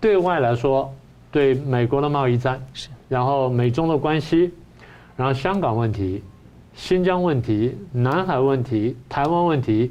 [0.01, 0.93] 对外来说，
[1.33, 2.63] 对美国的贸易战，
[3.09, 4.53] 然后美中的关系，
[5.17, 6.23] 然后香港问题、
[6.75, 9.91] 新疆问题、南海问题、台湾问题，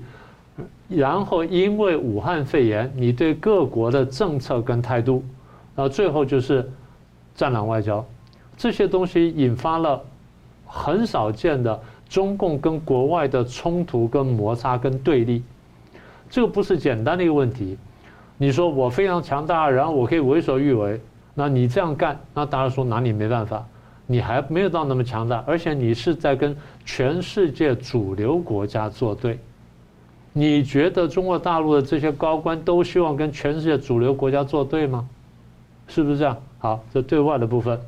[0.87, 5.23] 然后因为武汉肺炎，你对各国的政策跟态度，
[5.75, 6.69] 然后最后就是
[7.35, 8.05] 战狼外交，
[8.55, 10.01] 这些东西引发了
[10.65, 11.77] 很少见的。
[12.09, 15.43] 中共跟国外的冲突、跟摩擦、跟对立，
[16.29, 17.77] 这个不是简单的一个问题。
[18.37, 20.99] 你说我非常强大，然后我可以为所欲为，
[21.33, 23.65] 那你这样干，那大家说哪里没办法？
[24.05, 29.37] 你还没有到那么强大，而且你是在跟全世界主流国家作对。
[30.31, 35.07] 你觉得中国大陆的这些高官都希望跟全世界主流国家作对吗？
[35.87, 36.37] 是不是这样？
[36.59, 37.79] 好，这对外的部分，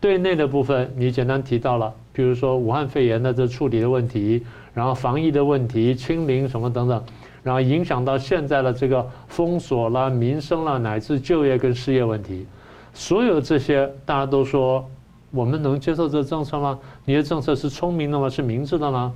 [0.00, 1.92] 对内的部分，你简单提到了。
[2.18, 7.00] 比如说武汉肺炎的这处理的问题，然后防疫的问题、清零什么等等，
[7.44, 12.44] 然后影响到现在的这个封锁啦、民生啦，乃至就业跟失业问题，
[12.92, 14.84] 所有这些大家都说
[15.30, 16.76] 我们能接受这政策吗？
[17.04, 18.28] 你的政策是聪明的吗？
[18.28, 19.14] 是明智的吗？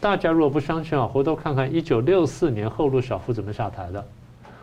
[0.00, 4.04] 大家如果不相信啊，回头看看一九六四年赫鲁晓夫怎么下台的。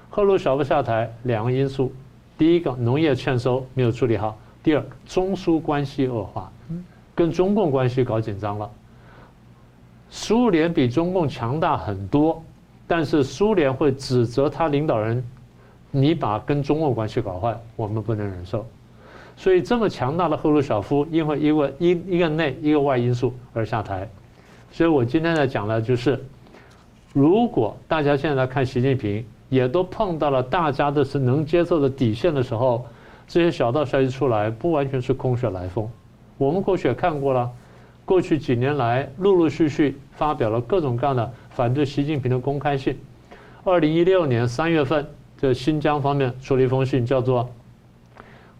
[0.09, 1.93] 赫鲁晓夫下台两个因素：
[2.37, 6.51] 第一个农业欠收没有处理好；第二中苏关系恶化。
[7.15, 8.69] 跟中共关系搞紧张了，
[10.09, 12.43] 苏联比中共强大很多，
[12.85, 15.23] 但是苏联会指责他领导人，
[15.91, 18.65] 你把跟中共关系搞坏，我们不能忍受。
[19.37, 24.07] 所以这么强大的赫鲁晓夫，因为一个一一个内一个外因素而下台。
[24.71, 26.21] 所以我今天在讲的就是，
[27.13, 32.85] 如果大家现在看习近平，也都碰到了大家都是能接受的底线的时候，
[33.25, 35.89] 这些小道消息出来，不完全是空穴来风。
[36.37, 37.49] 我们过去也看过了，
[38.03, 42.97] 过去几年来陆陆续续发表了各种各样的反对习近平的公开信。
[43.63, 45.05] 二零一六年三月份，
[45.39, 47.43] 这新疆方面出了一封信，叫做《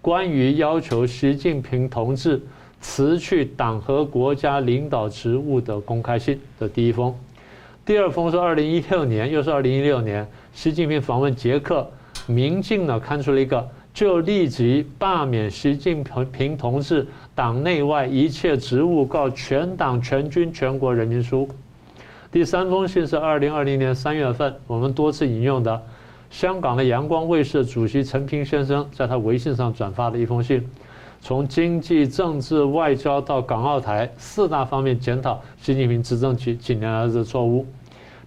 [0.02, 2.42] 关于要求习近平同志
[2.80, 7.14] 辞去党和国家领导职务的公开信》的第一封。
[7.86, 11.86] 第二封是二零一六年，又是二零一六年，习近平访问捷克，
[12.26, 13.70] 明镜呢刊出了一个。
[13.94, 21.48] 就立即罢免习近平同志党内外一切职务，告全党全军全国人民书。
[22.32, 25.82] 第三封信是二零二零年三月份，我们多次引用的
[26.30, 30.66] 香港的阳光卫视主席陈平先生在他微信上转发的一封信，
[31.20, 37.66] 从经济、政治、外交到港澳台四大方面检讨习近平执政几几年来的错误。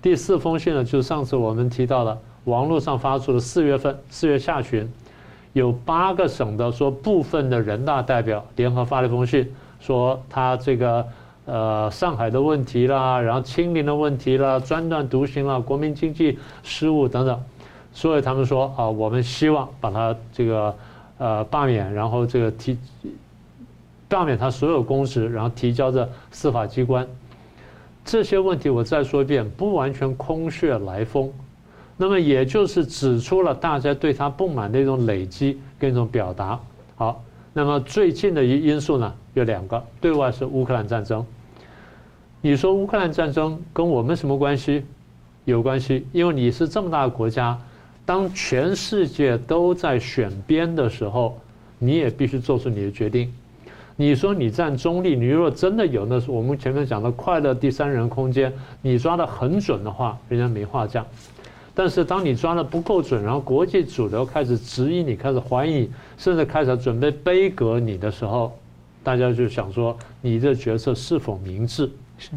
[0.03, 4.87] 第四封信呢，就是上次我们提到的网络上发出的四月份四月下旬。
[5.53, 11.07] 有八个省的说部分的人大代表联合发了一封信，说他这个
[11.47, 17.43] 呃上海的问题啦，然后清零的问题啦，专断独行啦，国民经济失误等等，
[17.93, 20.75] 所以他们说啊，我们希望把他这个
[21.19, 22.79] 呃罢免，然后这个提
[24.09, 27.07] 罢免他所有公职，然后提交的司法机关。
[28.05, 31.33] 这些问题我再说一遍，不完全空穴来风。
[31.99, 36.59] 那么也就是指出了大家对他不满的一种累积跟一种表达。
[36.95, 41.27] 好，那么最近的一因素呢，有两个，对外是乌克兰战争。
[42.41, 44.85] 你说乌克兰战争跟我们什么关系？
[45.45, 47.59] 有关系，因为你是这么大的国家，
[48.07, 51.37] 当全世界都在选边的时候，
[51.79, 53.33] 你也必须做出你的决定。
[53.97, 61.05] 你说你站中立，你如果真的有那是我们前面讲的快乐第三人空间，你抓得很准的话，人家没话讲。
[61.79, 68.53] 但是当你抓的不够准，然后国际主流开始质疑你，开始怀疑你，甚至开始准备杯葛你的时候，
[69.05, 71.89] 大家就想说你这决策是否明智？
[72.19, 72.31] 是。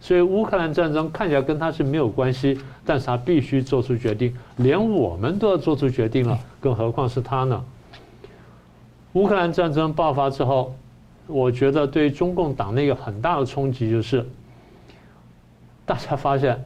[0.00, 7.64] 所以乌克兰战争看起来跟他是没有关系，但是他必须做出决定，连我们都要做出决定了，更何况是他呢？
[9.14, 10.72] 乌克兰战争爆发之后，
[11.26, 14.24] 我觉得对中共党内有很大的冲击，就是
[15.84, 16.64] 大家发现。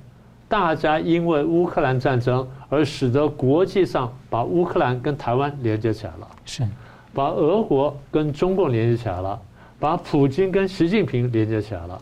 [0.52, 6.28] 大家因为乌克兰战争而使得国际上把乌克兰跟台湾连接起来了。
[6.44, 6.62] 是，
[7.14, 9.40] 把俄国跟中共连接起来了，
[9.80, 11.98] 把普京跟习近平连接起来了。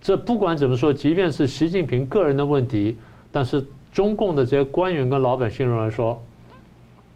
[0.00, 2.96] 这不管怎么说，即便是习近平个人的问题，
[3.30, 6.18] 但是中共的这些官员跟老百姓认为说，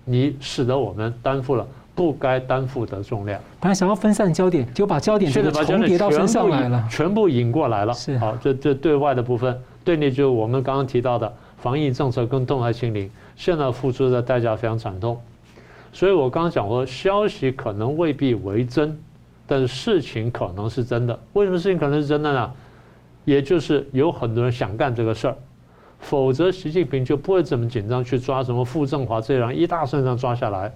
[0.05, 3.41] 你使得我们担负了不该担负的重量。
[3.61, 7.95] 本来想要分散焦点，就把焦点这个重叠到身上来了，全部引过来了。
[7.95, 15.19] 是好，这这对外的部分，对内就是我们刚刚提到的防疫政策跟动态清零，现在付出的代价非常惨痛。
[15.93, 18.99] 所以我刚刚讲过，消息可能未必为真，
[19.47, 21.17] 但是事情可能是真的。
[21.35, 22.53] 为什么事情可能是真的呢？
[23.25, 25.37] 也就是有很多人想干这个事儿，
[26.01, 30.73] 否则习近平就不会这么紧张去抓什么傅政华这样一大身上抓下来，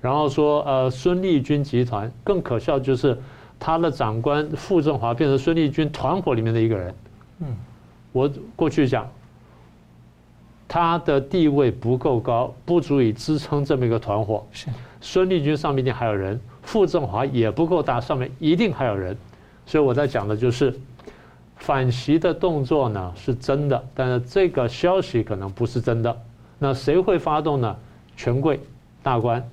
[0.00, 3.16] 然后说呃孙立军集团更可笑就是
[3.58, 6.94] 他的长官傅政华变成孙立军团伙里面的一个人。
[7.40, 7.46] 嗯，
[8.12, 9.08] 我过去讲
[10.68, 14.46] 他的地位不够高，不足以支撑这么一个团伙。
[14.52, 14.68] 是
[15.00, 19.16] 孙立军上面一定还有人，傅政华也不够大，上面一定还有人。
[19.66, 20.78] 所以我在讲的就是。
[21.56, 26.20] 反袭的动作呢是真的，但是这个消息可能不是真的。
[26.58, 27.76] 那谁会发动呢？
[28.16, 28.58] 权贵、
[29.00, 29.48] 大官、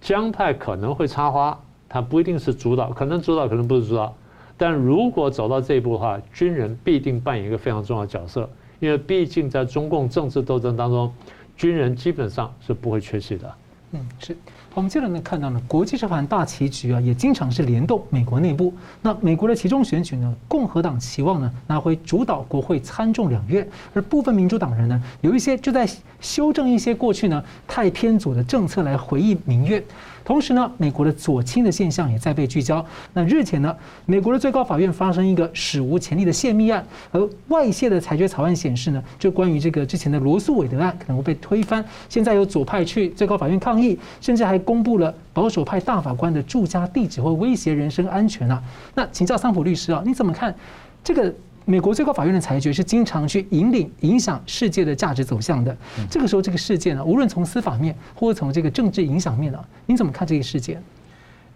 [0.00, 4.14] 江派可能会插花，他不一定是主导，可能主导，可能不是主导。
[4.56, 8.48] 但如果走到这一步的话，军人必定扮演一个非常重要的角色，
[8.80, 11.12] 因为毕竟在中共政治斗争当中，
[11.56, 13.54] 军人基本上是不会缺席的。
[13.92, 14.36] 嗯，是。
[14.74, 18.74] 我们接着呢看到呢，国际这盘大棋局啊，也经常是联动美国内部。
[19.00, 25.88] 那美国的其中选举呢，共和党期望呢拿回主导国会参众两院，而部分民主党人呢，有一些就在
[26.20, 29.80] 修正一些过去呢太偏左的政策来回应民怨。
[30.24, 32.84] 同时呢，美国的左倾的现象也在被聚焦。
[33.12, 41.84] 那日前呢，美国的最高法院发生一个史无前例的泄密案，而外泄的裁决草案显示呢，就关于这个之前的罗诉韦德案可能会被推翻。
[42.08, 48.62] 现在有左派去最高法院抗议，甚至还公布了保守派大法官的住家地址，会威胁人身安全啊。
[48.94, 50.54] 那请教桑普律师啊，你怎么看
[51.02, 51.32] 这个？
[51.66, 55.74] 美国最高法院的裁决是经常去引领、影响世界的价值走向的。
[56.10, 60.82] 这个时候，这个事件呢，无论从司法面或者从这个政治影响面呢，您怎么看这个事件？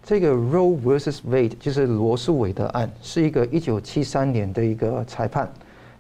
[0.03, 1.19] 这个 Roe vs.
[1.29, 5.47] Wade 就是罗诉韦德案，是一个一九七三年的一个裁判。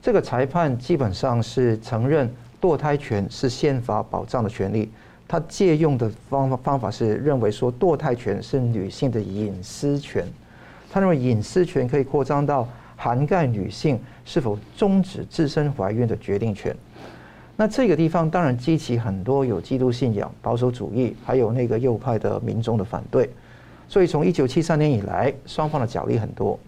[0.01, 4.90] 这个裁判基本上是承认堕胎权是宪法保障的权利。
[5.27, 10.27] 他借用的方法方法是认为说堕胎权是女性的隐私权。
[10.90, 12.66] 他认为隐私权可以扩张到。
[13.00, 16.74] 涵盖女性是否终止自身怀孕的决定权，
[17.54, 23.30] 那这个地方当然激起很多有基督信仰、保守主义，还有那个右派的民众的反对。
[23.87, 26.58] 所以从一九七三年以来，双方的角力很多，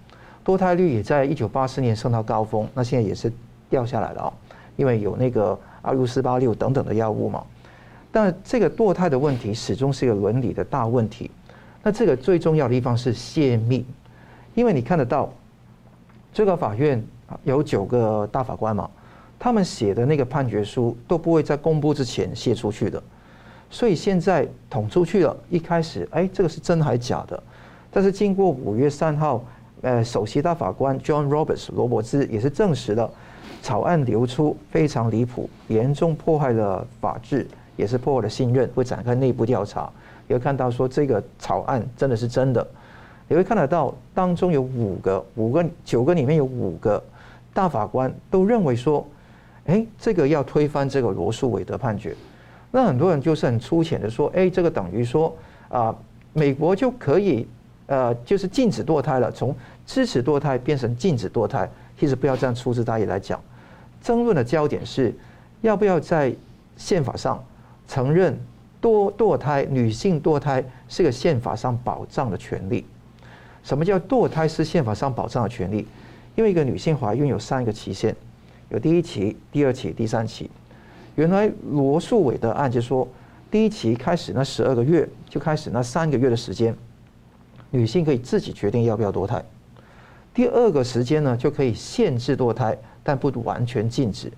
[0.45, 3.33] 堕胎率也在一九八四年升到高峰，那现在也是
[3.69, 4.33] 掉下来了啊，
[4.77, 7.45] 因为有那个阿鲁斯巴六等等的药物嘛。
[8.13, 11.29] 但这个堕胎的问题始终是一个伦理的大问题。
[11.83, 13.85] 那这个最重要的地方是泄密，
[14.55, 15.29] 因为你看得到。
[16.33, 17.03] 最高法院
[17.45, 18.89] 有九个大法官嘛，
[19.39, 23.03] 他们写的那个判决书都不会在公布之前泄出去的，
[23.71, 25.37] 所以现在捅出去了。
[25.49, 27.43] 一开始，哎，这个是真还假的？
[27.91, 29.45] 但是经过五月三号，
[29.83, 33.11] 呃，首席大法官 John Roberts 罗伯兹也是证实了，
[33.63, 39.91] 草案流出非常离谱，严重破坏了法治，也是破坏了信任，会展开内部调查。
[40.29, 42.65] 也看到说这个草案真的是真的。
[43.31, 47.01] 你会看得到，当中有五个、五个、九个里面有五个
[47.55, 49.07] 大法官都认为说，
[49.67, 52.13] 哎，这个要推翻这个罗诉韦德判决。
[52.73, 55.33] 那很多人就是很粗浅的说，哎，这个等于说
[55.69, 55.95] 啊，
[56.33, 57.47] 美国就可以
[57.87, 59.55] 呃，就是禁止堕胎了，从
[59.87, 61.71] 支持堕胎变成禁止堕胎。
[61.97, 63.41] 其实不要这样粗枝大叶来讲，
[64.03, 65.15] 争论的焦点是
[65.61, 66.35] 要不要在
[66.77, 67.41] 宪法上
[67.87, 68.37] 承认
[68.83, 72.85] 堕堕胎、女性堕胎是个宪法上保障的权利。
[73.63, 75.87] 什么叫堕胎是宪法上保障的权利？
[76.37, 78.15] 因为一个女性怀孕有三个期限，
[78.69, 80.51] 有第一期、第二期、第三期。
[81.17, 83.07] 原来罗诉韦的案就说，
[83.51, 86.75] 第一期开始那十二个月就开始那三个月的时间，
[87.71, 89.45] 女性可以自己决定要不要堕胎。
[90.33, 94.33] 第二个时间呢，就可以限制堕胎，但不完全禁止。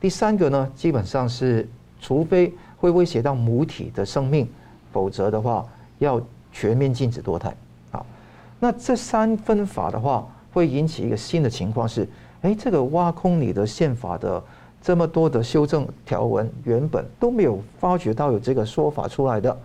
[0.00, 1.68] 第三个呢，基本上是
[2.00, 4.48] 除非会威胁到母体的生命，
[4.90, 5.64] 否则的话
[5.98, 7.54] 要全面禁止堕胎。
[8.60, 12.08] 那这三分法的话，会引起一个新的情况是，
[12.42, 14.42] 哎，这个挖空你的宪法的
[14.82, 19.56] 这么多的修正条文，原本都没有发觉到有这个说法出来的，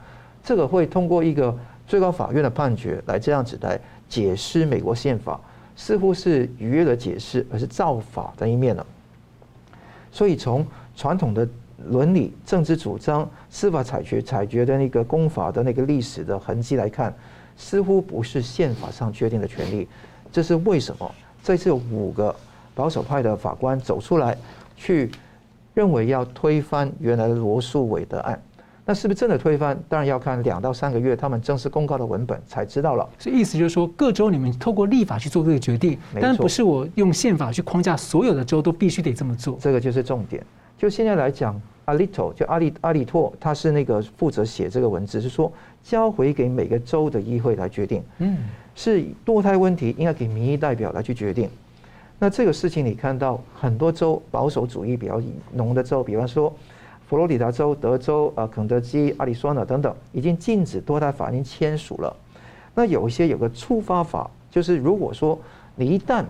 [0.44, 1.56] 这个会通过一个
[1.88, 5.40] 最高法院的判决来这样子来解释美国宪法，
[5.76, 8.86] 似乎是逾越了解释，而是造法的一面了。
[10.12, 10.66] 所以从
[10.96, 11.48] 传统的
[11.88, 17.14] 伦理、政治主张、司法裁决、裁决的那个公法的那个历史的痕迹来看，
[17.58, 19.88] 似乎不是宪法上确定的权利。
[20.32, 21.10] 这是为什么？
[21.44, 22.36] 这次有五个
[22.74, 24.38] 保守派的法官走出来，
[24.76, 25.12] 去
[25.74, 28.42] 认为要推翻原来的罗素韦德案。
[28.86, 29.82] 那是不是真的推翻？
[29.88, 33.10] 当然要看两到三个月他们正式公告的文本才知道了。
[33.18, 39.58] 所以意思就是说，各州你们透过立法去做这个决定，但不是我用宪法去框架所有的州都必须得这么做。
[39.62, 40.44] 这个就是重点。
[40.78, 45.50] 就现在来讲，阿利托就阿利阿利托，他是那个负责写这个文字，是说
[45.84, 48.02] 交回给每个州的议会来决定。
[48.20, 48.38] 嗯，
[48.76, 51.50] 是堕胎问题应该给民意代表来去决定。
[52.18, 55.22] 那这个事情你看到很多州保守主义比较
[55.52, 56.52] 浓的州，比方说。
[57.06, 62.16] 佛罗里达州、德州、啊肯德基、阿里桑那等等，已经禁止堕胎法已经签署了。
[62.74, 65.38] 那有一些有个触发法，就是如果说
[65.76, 66.24] 你一旦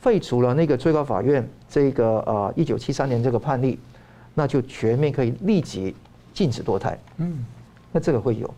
[0.00, 3.78] 废除了那个最高法院这个呃一九七三年这个判例，
[4.32, 5.94] 那就全面可以立即
[6.32, 6.98] 禁止堕胎。
[7.18, 7.44] 嗯，
[7.92, 8.52] 那这个会有，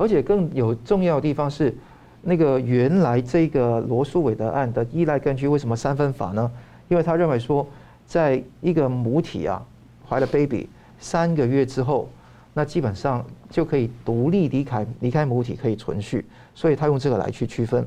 [0.00, 1.76] 而且更有重要的地方是，
[2.22, 6.50] 那个原来这个罗诉韦德案的依赖根据为什么三分法呢？
[6.88, 7.66] 因为他认为说，
[8.06, 9.62] 在一个母体啊
[10.08, 10.66] 怀了 baby。
[10.98, 12.08] 三个月之后，
[12.54, 16.24] 那基本上就可以独立离开离开母体，可以存续，
[16.54, 17.86] 所以他用这个来去区分。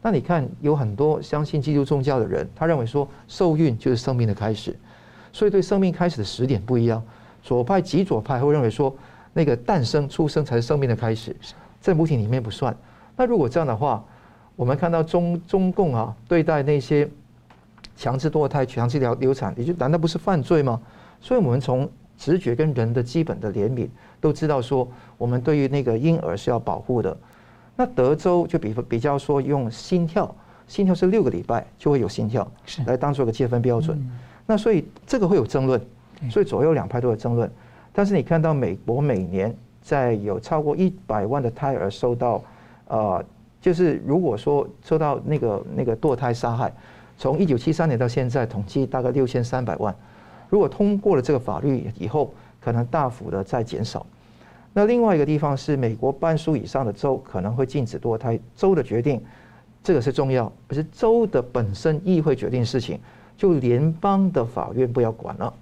[0.00, 4.76] 那你看，有很多相信基督宗教的人，他认为说受孕就是生命的开始，
[5.32, 7.02] 所以对生命开始的时点不一样。
[7.42, 8.94] 左派极左派会认为说，
[9.38, 11.34] 那个诞生出生才是生命的开始，
[11.80, 12.76] 在母体里面不算。
[13.16, 14.04] 那如果这样的话，
[14.56, 17.08] 我们看到中中共啊对待那些
[17.96, 20.80] 强制堕胎、强制流流产，也就难道不是犯罪吗？
[21.20, 23.86] 所以我们从直觉跟人的基本的怜悯
[24.20, 27.16] 都知道说，我们对于那个婴儿是要保护的。
[27.76, 30.34] 那德州就比比较说用心跳，
[30.66, 32.50] 心跳是六个礼拜就会有心跳，
[32.86, 33.96] 来当做个界分标准。
[34.46, 35.80] 那所以这个会有争论，
[36.28, 37.48] 所以左右两派都有争论。
[37.98, 42.40] 但是你看到美国每年在有超过一百万的胎儿受到，
[42.86, 43.24] 呃，
[43.60, 46.72] 就是如果说受到那个那个堕胎杀害，
[47.16, 49.92] 从一九七三年到现在统计大概六千三百万。
[50.48, 54.06] 如果通过了这个法律以后，可能大幅的在减少。
[54.72, 59.20] 那另外一个地方是，美国半数以上的州可能会禁止堕胎，州的决定，
[59.82, 63.00] 这个是重要，而是州的本身议会决定事情，
[63.36, 65.52] 就联邦的法院不要管了。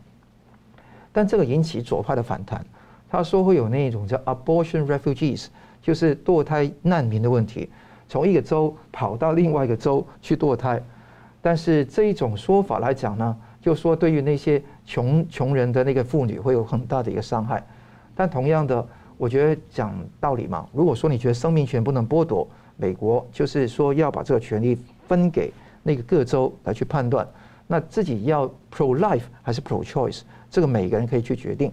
[1.16, 2.62] 但这个引起左派的反弹，
[3.08, 5.46] 他说会有那种叫 abortion refugees，
[5.80, 7.70] 就是堕胎难民的问题，
[8.06, 10.78] 从一个州跑到另外一个州去堕胎。
[11.40, 17.64] 但是这一种说法来讲呢，就说对于那些穷穷人的那个妇女会有很大的一个伤害，
[18.14, 18.86] 但同样的，
[19.16, 22.46] 我觉得讲道理嘛，如果说你觉得生命权不能剥夺，
[22.76, 25.50] 美国就是说要把这个权利分给
[25.82, 27.26] 那个各州来去判断，
[27.66, 30.20] 那自己要 pro life 还是 pro choice，
[30.50, 31.70] 这个每个人可以去决定。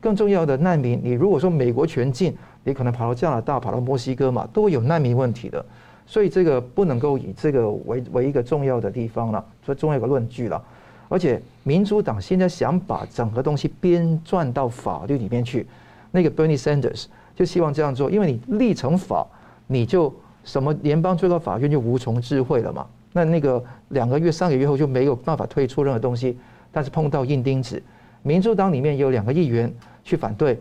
[0.00, 5.64] 更重要的难民，你如果说美国全禁，你可能跑到加拿大、跑到墨西哥嘛，都会有难民问题的，
[6.06, 10.62] 所以这个不能够以这个为为一个重要的地方了，所以重要个论据了。
[11.08, 15.66] 而且民主党现在想把整个东西编撰到法律里面去，
[16.10, 19.26] 那个 Bernie Sanders 就希望这样做，因为你立成法，
[19.66, 20.12] 你就
[20.44, 22.86] 什么联邦最高法院就无从智慧了嘛。
[23.12, 26.36] 那那个两个月、三个月后就没有办法推出任何东西。
[26.72, 27.80] 但是碰到硬钉子，
[28.24, 29.72] 民主党里面有两个议员
[30.02, 30.58] 去反对，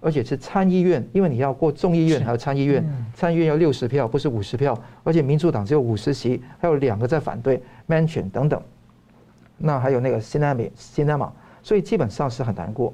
[0.00, 2.82] 而且是参议院，因为你要过众议院还有参议院，
[3.14, 8.60] 参议院要六十票，不是五十票，而且民主党只有五十席，还有两个在反对，Mansion 等等。
[9.58, 11.30] 那还有那个辛纳米、辛纳玛，
[11.62, 12.92] 所以基本上是很难过。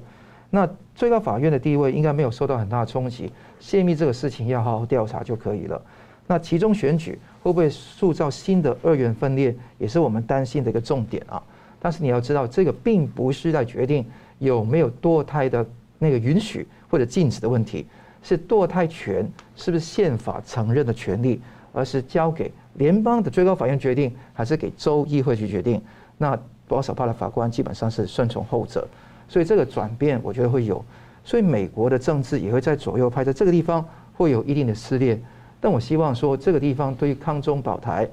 [0.49, 5.81] 那最高法院的地位应该没有受到很大的冲击，泄密这个事情要好好调查就可以了。
[6.27, 11.41] 那其中选举会不会塑造新的二元分裂，也是我们担心的一个重点啊。
[11.81, 14.05] 但是你要知道，这个并不是在决定
[14.37, 15.65] 有没有堕胎的
[15.97, 17.85] 那个允许或者禁止的问题，
[18.21, 19.25] 是堕胎权
[19.55, 25.81] 是不是宪法承认的权利，而是交给联邦的最高法院决定，还是给州议会去决定？
[26.17, 28.87] 那保守派的法官基本上是顺从后者，
[29.27, 30.83] 所以这个转变我觉得会有，
[31.23, 35.19] 所以美国的政治也会在左右派在这个地方会有一定的撕裂。
[35.61, 38.07] 但我希望说这个地方对于抗中保台，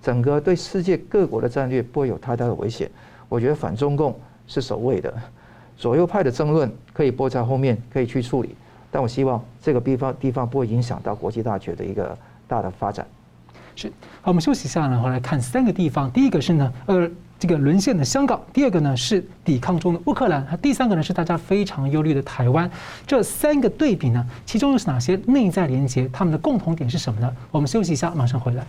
[0.00, 2.90] 整个对世界各国的战略不会有太大的危险。
[3.32, 4.14] 我觉得反中共
[4.46, 5.12] 是首位的，
[5.78, 8.54] 左右派的争论可以拨在后面可以去处理。
[8.90, 12.14] 但我希望这个地方地方不会影响到国际大局的一个
[12.46, 13.06] 大的发展。
[13.74, 13.88] 是，
[14.20, 16.10] 好，我们休息一下，然后来看三个地方。
[16.10, 17.10] 第一个是呢，呃。
[17.38, 22.70] 这个沦陷的香港，第二个呢是抵抗中的乌克兰，第三个呢是大家非常忧虑的台湾。
[23.04, 26.06] 这三个对比呢，其中又是哪些内在连结？
[26.10, 27.36] 他们的共同点是什么呢？
[27.50, 28.64] 我们休息一下，马上回来。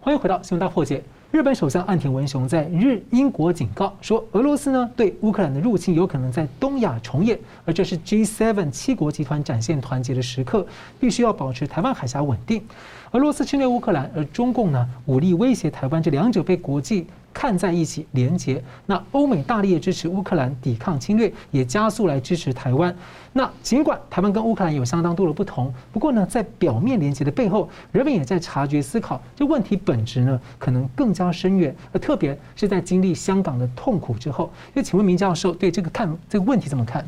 [0.00, 1.02] 欢迎回到新闻大破解。
[1.32, 10.64] 日本首相岸田文雄在日英国警告说，俄罗斯呢对乌克兰的入侵有可能在东亚重演，而这是 G7 七国集团展现团结的时刻，
[11.00, 12.62] 必须要保持台湾海峡稳定。
[13.10, 17.06] 俄罗斯侵略乌克兰，而中共呢武力威胁台湾，这两者被国际
[17.36, 18.62] 看在一起连结。
[18.86, 22.96] 那欧美大力支持乌克兰抵抗侵略，也加速来支持台湾。
[23.34, 31.76] 那尽管台湾跟乌克兰有相当多的不同，不过呢，在表面连结的背后，人们也在察觉思考，这问题本质呢可能更加深远。
[31.92, 37.06] 而特别是在经历香港的痛苦之后，那请问明教授对这个看这个问题怎么看？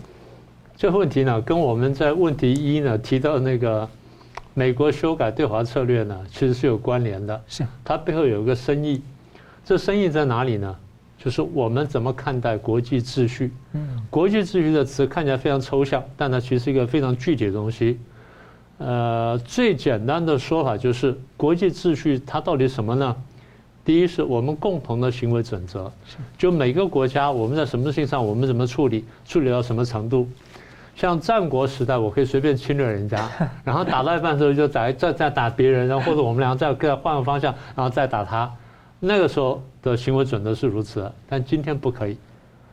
[0.77, 3.89] 这个问题呢，跟我们在问题一呢提到的那个
[4.53, 7.43] 美国修改对华策略呢，其实是有关联的。
[7.49, 9.01] 是，它背后有一个深意。
[9.69, 10.75] 这生意在哪里呢？
[11.19, 13.53] 就是我们怎么看待国际秩序？
[13.75, 18.01] 嗯，国际秩序的词看起来非常抽象，但它其实是一个非常具体的东西。
[18.79, 23.15] 呃，最简单的说法就是国际秩序它到底什么呢？
[23.85, 25.93] 第一是我们共同的行为准则，
[26.39, 30.27] 就每个国家我们在什么事情上我们怎么处理，处理到什么程度。
[30.97, 33.29] 像战国时代，我可以随便侵略人家，
[33.63, 38.51] 然后打到一半的时候就再再再打别人，然后或者我们俩再再换个方向，然后再打他。
[39.01, 42.17] 那个时候的行为准则是如此，但今天不可以，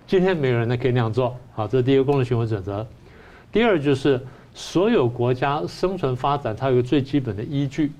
[0.07, 1.35] 今天没有人可以那样做。
[1.53, 2.85] 好，这是第一个共同行为准则。
[3.51, 4.19] 第二就是
[4.53, 7.91] 所有国家生存发展，它有个最基本的依据，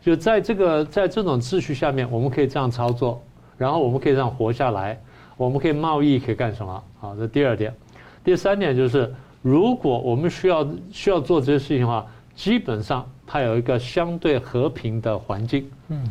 [0.00, 3.20] 就在这个在这种秩序下面，我们可以这样操作，
[3.56, 5.00] 然后我们可以这样活下来，
[5.36, 6.84] 我们可以贸易，可以干什么？
[7.00, 7.74] 好，这第二点。
[8.22, 12.06] 第三点就是，如果我们需要需要做这些事情的话，
[12.36, 15.68] 基本上它有一个相对和平的环境。
[15.88, 16.08] 嗯。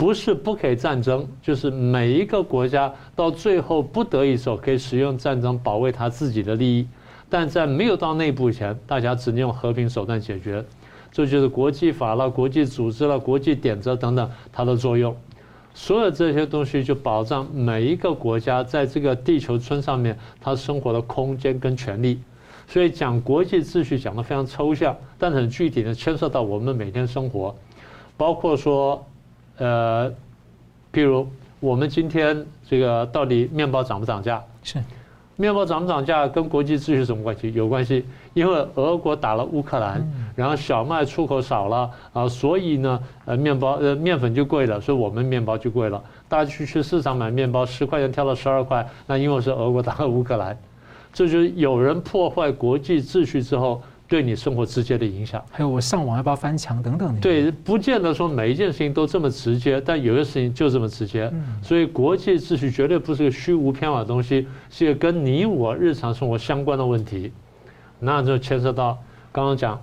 [0.00, 6.88] 不是不可以战争，就是每一个国家到最后不得已时候可以使用战争保卫他自己的利益，
[7.28, 10.64] 但在没有到内部前，大家只能用和平手段解决。
[11.12, 15.14] 这就是国际法了、国际组织了、国际点则等等它的作用。
[15.74, 22.18] 所有这些东西就保障每一个国家在这个地球村上面它生活的空间跟权利。
[22.66, 27.54] 所以讲国际秩序讲得非常抽象，但很具体的牵涉到我们每天生活，
[28.16, 29.04] 包括说。
[29.60, 30.10] 呃，
[30.90, 31.28] 譬如
[31.60, 34.42] 我们今天这个到底面包涨不涨价？
[34.62, 34.82] 是，
[35.36, 37.52] 面包涨不涨价跟国际秩序什么关系？
[37.52, 40.02] 有关系，因为俄国打了乌克兰，
[40.34, 46.02] 然后小麦出口少了啊，所以呢，呃，面包呃面粉就贵了，所以我们面包就贵了。
[46.26, 50.58] 大家去去市场买面包，十块钱跳到十二块，那因为是俄国打了乌克兰，
[51.12, 53.82] 这就是有人破坏国际秩序之后。
[54.10, 57.20] 对你生活直接的影响，还有我上网要不要翻墙等等。
[57.20, 61.32] 对，不见得说每一件事情都这么直接，但有些事情就这么直接。
[61.62, 67.32] 所以国际秩序绝对不是个虚无缥缈的东西，是一个跟你我日常生活相关的问题。
[68.00, 68.98] 那就牵涉到
[69.30, 69.80] 刚刚讲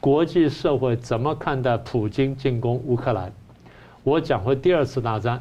[0.00, 3.32] 国际社会怎么看待普京进攻乌克兰。
[4.02, 5.40] 我讲回第二次大战，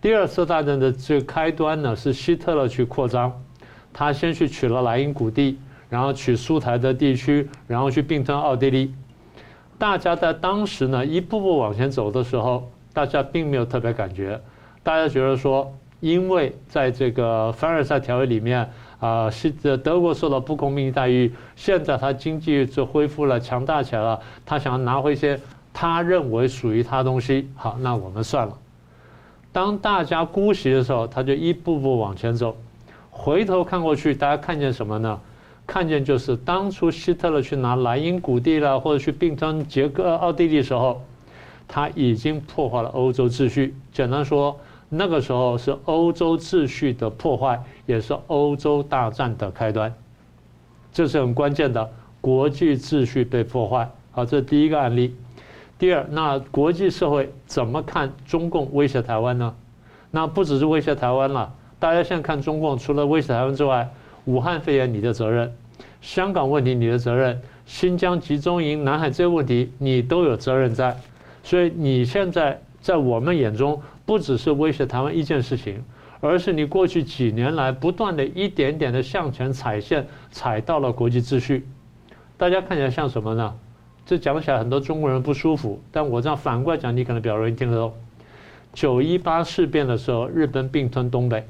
[0.00, 3.32] 第二次大战的这个开端呢，是希特勒去扩张，
[3.92, 5.58] 他先去取了莱茵谷地。
[5.92, 8.94] 然后取苏台的地区，然后去并吞奥地利。
[9.76, 14.40] 大家在当时呢，一步步往前走的时候，大家并没有特别感觉。
[14.82, 15.70] 大家觉得说，
[16.00, 18.70] 因为在这个凡尔赛条约里面
[19.00, 25.38] 啊，是德国受到不公平待遇，现在他经济就恢复了，强大起来了，他想要拿回一些
[25.74, 27.50] 他认为属于他的东西。
[27.54, 28.56] 好，那我们算了。
[29.52, 32.56] 当大家姑息的时候，他就一步步往前走。
[33.10, 35.20] 回头看过去，大家看见什么呢？
[35.66, 41.00] 看见就是当初希特勒去拿莱茵谷地了，或者去并吞捷克、奥地利的时候，
[41.68, 43.74] 他已经破坏了欧洲秩序。
[43.92, 44.58] 简单说，
[44.88, 49.94] 那个时候是欧洲秩序的破坏，也是欧洲大战的开端。
[50.92, 51.90] 这是很关键的，
[52.20, 53.88] 国际秩序被破坏。
[54.10, 55.16] 好，这是第一个案例。
[55.78, 59.54] 第二，那国际社会怎么看中共威胁台湾呢？
[60.10, 63.88] 那不只是威胁台湾了，大家现在看中共，除了威胁台湾之外，
[64.24, 65.48] 武汉肺炎，你的责任；
[66.00, 70.96] 香港问题，你的责任；新疆集中营、南海这些问题，你都有责任在。
[71.42, 75.82] 所以你现在在我们眼中，不只是威胁台湾一件事情，
[76.20, 81.66] 而是你过去几年来不断的一点点的向前踩线，踩到了国际秩序。
[82.36, 83.54] 大家看起来像什么呢？
[84.06, 87.92] 这讲起来很多中国人不舒服，但我这样反过来讲，你可能比较容易听得懂。
[88.72, 91.46] 九一八事变的时候，日本并吞东北，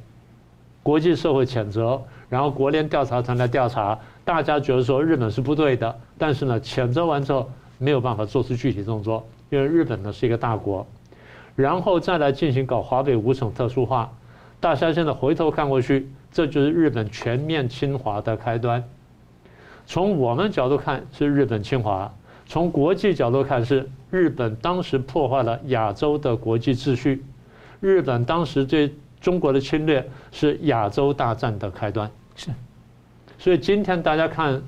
[0.83, 2.03] 国际社会谴责。
[2.33, 10.87] 然后国联调查团来调查，大家觉得说日本是不对的，但是呢，谴责完之后没有办法做出具体动作，因为日本呢是一个大国，
[11.55, 14.11] 然后再来进行搞华北五省特殊化，
[14.61, 18.83] 大家现在回头看过去，这就是日本全面侵华的开端。
[19.85, 22.11] 从我们角度看是日本侵华，
[22.47, 27.23] 从国际角度看是日本当时破坏了亚洲的国际秩序，
[27.81, 32.11] 日本当时对中国的侵略是亚洲大战的开端。
[32.35, 32.51] 是，
[33.39, 34.63] 所以今天大家看，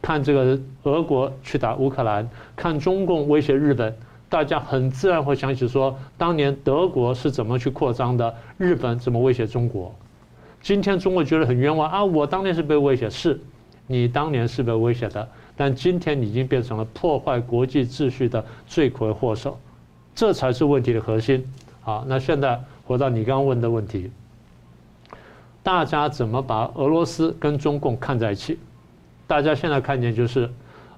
[0.00, 3.94] 看这个俄国去打乌克兰，看中共威胁日本，
[4.28, 9.94] 大家很自然会想起说，当年德国是怎么去扩张的，日本怎么威胁中国。
[10.62, 12.04] 今天中国觉得很冤枉啊！
[12.04, 13.40] 我当年是被威胁，是，
[13.86, 19.58] 你当年是被威胁的，但今天你已经变成了破坏国际秩序的罪魁祸首，
[20.14, 21.42] 这才是问题的核心。
[21.80, 24.10] 好，那现在回到你刚刚问的问题，
[25.62, 28.58] 大家怎么把俄罗斯跟中共看在一起？
[29.26, 30.50] 大家现在看见就是，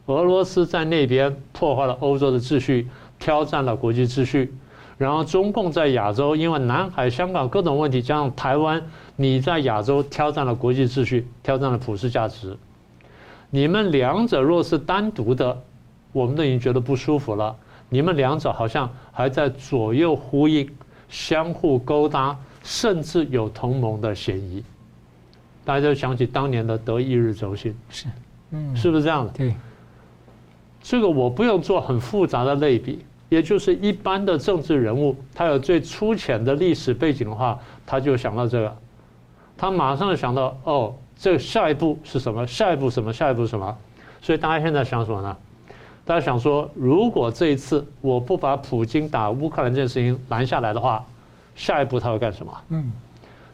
[0.07, 2.89] 俄罗斯在那边破坏了欧洲的秩序，
[3.19, 4.55] 挑战了国际秩序。
[4.99, 8.81] 然后中共在亚洲，因为南海、香港各种问题，加上台湾，
[9.17, 12.57] 你在亚洲挑战了国际秩序，挑战了普世价值。
[13.51, 15.61] 你们两者若是单独的，
[16.13, 17.57] 我们都已经觉得不舒服了。
[17.89, 20.71] 你们两者好像还在左右呼应、
[21.09, 24.63] 相互勾搭，甚至有同盟的嫌疑。
[25.65, 28.07] 大家就想起当年的德意日轴心，是，
[28.51, 29.33] 嗯，是不是这样的？
[29.33, 29.55] 对，
[30.83, 33.05] 这个我不用做很复杂的类比。
[33.29, 38.77] 也就是一般的政治人物，他有最粗浅的历史背景的话，他就想到这个，
[39.57, 42.47] 他马上就想到哦，这下一步是什么？
[42.47, 43.11] 下一步什么？
[43.11, 43.75] 下一步什么？
[44.21, 45.35] 所以大家现在想什么呢？
[46.05, 51.03] 大家想说，如果这一次我不把普京打乌克兰这件事情拦下来的话，
[51.55, 52.53] 下一步他会干什么？
[52.69, 52.93] 嗯，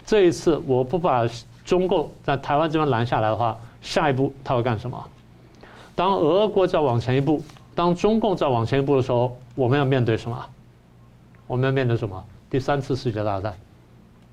[0.04, 1.28] 这一次我不把
[1.64, 5.02] 中共在台湾这边拦下来的话，下一步他会干什么？
[5.94, 7.42] 当俄国再往前一步。
[7.74, 10.46] 当中共再往前一步的时候，我们要面对什么？
[11.46, 12.24] 我们要面对什么？
[12.50, 13.54] 第三次世界大战。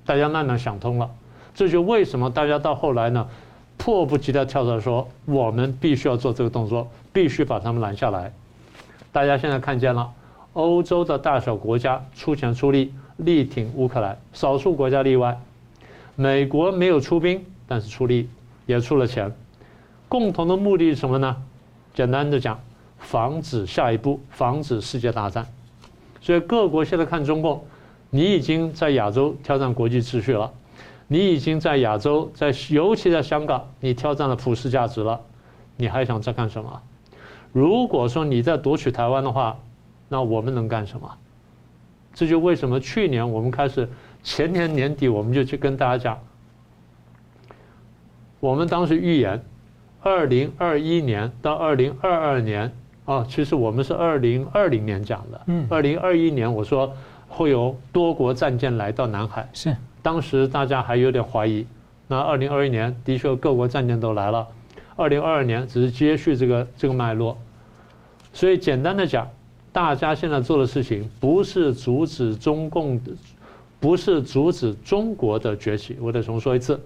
[0.04, 1.08] 大家慢慢想通了，
[1.54, 3.28] 这就为什么大家到后来呢，
[3.76, 8.32] 迫不及待跳出来说，我们必须要做这个动作，必须把他们拦下来。
[9.12, 10.12] 大家现在看见了，
[10.54, 15.40] 欧洲的大小国家出钱出力力挺乌克兰，少数国家例外。
[16.14, 18.28] 美国没有出兵，但是出力
[18.66, 19.32] 也出了钱。
[20.08, 21.36] 共同的目的是什么呢？
[21.94, 22.58] 简单的讲。
[22.98, 25.46] 防止下一步，防止世界大战。
[26.20, 27.62] 所以各国现在看中共，
[28.08, 30.50] 你已经在亚洲挑战国际秩序了，
[31.06, 35.20] 你已经在亚洲，在尤其在香港，你挑战了普世价值了，
[35.76, 36.82] 你还想再干什么？
[37.52, 39.56] 如果说你在夺取台湾的话，
[40.08, 41.08] 那我们能干什么？
[42.16, 43.88] 这就为什么去年我们开始，
[44.24, 46.18] 前年年底我们就去跟大家讲，
[48.40, 49.40] 我们当时预言，
[50.02, 52.72] 二零二一年到二零二二年。
[53.06, 56.92] 啊，其实我们是二零二零年讲的，嗯，二零二一年我说
[57.28, 61.64] 会有多国战舰来到南海，是，当时大家还有点怀疑，
[62.08, 64.44] 那二零二一年的确各国战舰都来了，
[64.96, 67.38] 二零二二年只是接续这个这个脉络，
[68.32, 69.28] 所以简单的讲，
[69.76, 73.12] 大家现在做的事情不是阻止中共的，
[73.78, 76.80] 不是阻止中国的崛起，我得重说一次，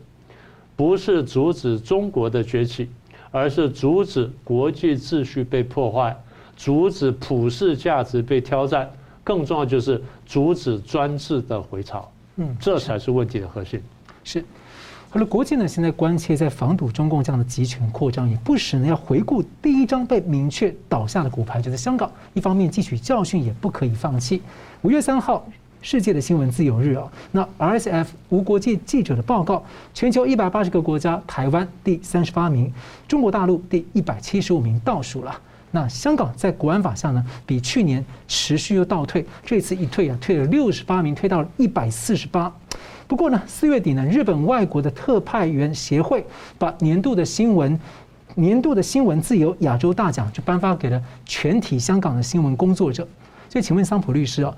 [0.75, 2.89] 不是阻止中国的崛起。
[3.31, 6.21] 而是阻止国际秩序被破坏，
[6.57, 8.91] 阻止普世价值被挑战，
[9.23, 12.11] 更重要就是阻止专制的回潮。
[12.39, 13.81] 嗯，这才是问题的核心。
[14.25, 14.45] 是，
[15.13, 22.09] 好了，国际呢现在关切在防堵中共这样的集权扩张，也不时呢要回顾第一张被明确倒下的骨牌，就在香港。
[22.33, 24.41] 一方面汲取教训，也不可以放弃。
[24.83, 25.45] 五月三号。
[25.83, 32.71] 世界的新闻自由日啊，那 RSF 无国界记者的报告，全球一百八十个国家，台湾第三十八名，
[33.09, 35.35] 中国大陆第一百七十五名倒数了。
[35.71, 42.55] 那香港在国安法下呢，比去年持续又倒退，这次一退啊，退了六十八名，退到了一百四十八。
[43.11, 46.25] 不过呢，四月底呢，日本外国的特派员协会
[46.57, 47.77] 把年度的新闻
[48.37, 53.03] 年度的新闻自由亚洲大奖就颁发给了全体香港的新闻工作者。
[53.49, 54.55] 所以，请问桑普律师啊？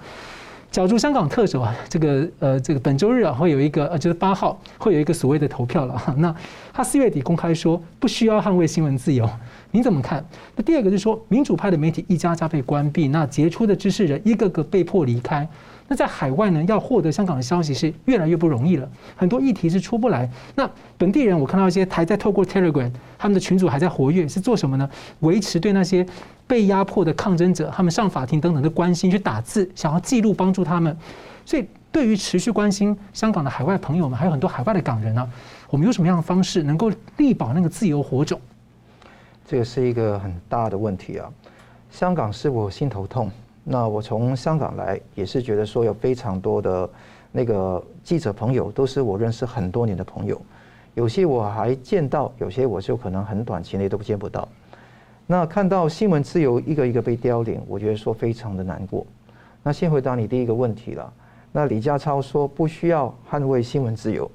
[0.70, 6.14] 角逐香港特首啊，这个呃，这个本周日啊会有一个呃，就是八号会有一个所谓的投票了。
[6.18, 6.34] 那
[6.74, 9.26] 他四月底公开说不需要捍卫新闻自由，
[9.70, 10.22] 您怎么看？
[10.56, 15.48] 那第二个就是说民主派的媒体一家家被关闭，那杰出的知识人一个个被迫离开。
[15.92, 20.26] 那在海外呢，要获得香港的消息是越来越不容易了，很多议题是出不来。
[20.54, 20.66] 那
[20.96, 24.88] 本地人我看到一些还在透过 Telegram，他们的群组还在活跃，是做什么呢？
[25.20, 26.06] 维持对那些
[26.46, 30.96] 被压迫的抗争者，他们上法庭等等的关心，去打字，想要记录帮助他们。
[31.44, 35.28] 所以，对于持续关心香港的海外朋友们，还有很多海外的港人呢，
[35.68, 38.40] 我们有什么样的方式能够力保那个自由火种？
[39.46, 41.28] 这个是一个很大的问题啊！
[41.90, 43.30] 香港是我心头痛。
[43.64, 46.88] 那我从香港来也是觉得说有非常多的
[47.30, 50.40] 那个记者朋友，都是我认识很多年的朋友，
[50.94, 54.48] 有些我还见到，有些我就可能很短期内都见不到。
[55.26, 59.06] 那看到新闻自由一个一个被凋零，我觉得说非常的难过。
[59.62, 61.12] 那先回答你第一个问题了，
[61.52, 64.28] 那李家超说不需要捍卫新闻自由，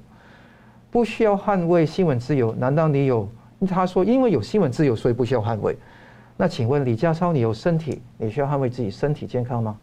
[0.90, 3.28] 不需要捍卫新闻自由，难道你有？
[3.68, 5.76] 他说因为有新闻自由，所以不需要捍卫。
[6.40, 9.76] 那请问李家超，你有身体，你需要捍卫自己身体健康吗？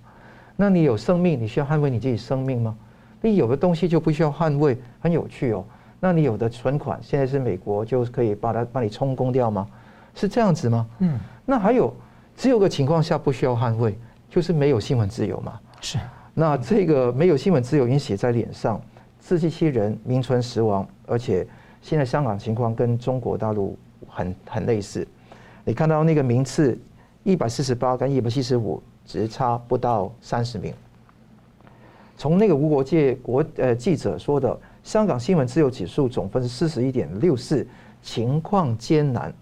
[0.55, 2.73] 那你有生命，你需要捍卫你自己生命吗？
[3.19, 5.65] 你有的东西就不需要捍卫，很有趣哦。
[5.99, 9.67] 那你有的存款，现在是美国就可以把它把你充公掉吗？
[10.13, 10.87] 是这样子吗？
[10.99, 11.19] 嗯。
[11.45, 11.93] 那还有，
[12.37, 13.99] 只有个情况下不需要捍卫，
[14.29, 15.59] 就是没有新闻自由嘛。
[15.81, 15.99] 是。
[16.33, 18.79] 那这个没有新闻自由，已经写在脸上，
[19.19, 20.87] 自欺欺人，名存实亡。
[21.05, 21.45] 而且
[21.81, 23.77] 现在香港情况跟中国大陆
[24.07, 25.05] 很很类似。
[25.65, 26.79] 你看到那个名次，
[27.23, 30.71] 一百四十八跟一百七十五，只差不到三十名。
[32.15, 37.67] 从那个无国界国呃记者说的，香港新闻自由指数总分是四十一点六四，
[38.03, 39.33] 情况艰难。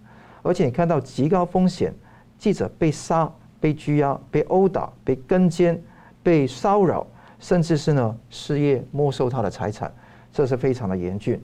[0.41, 1.93] 而且你看到极高风险，
[2.39, 5.79] 记者被杀、被拘押、被殴打、被跟监、
[6.23, 7.05] 被骚扰，
[7.37, 9.93] 甚至是呢失业、没收他的财产，
[10.31, 11.39] 这是非常的严峻。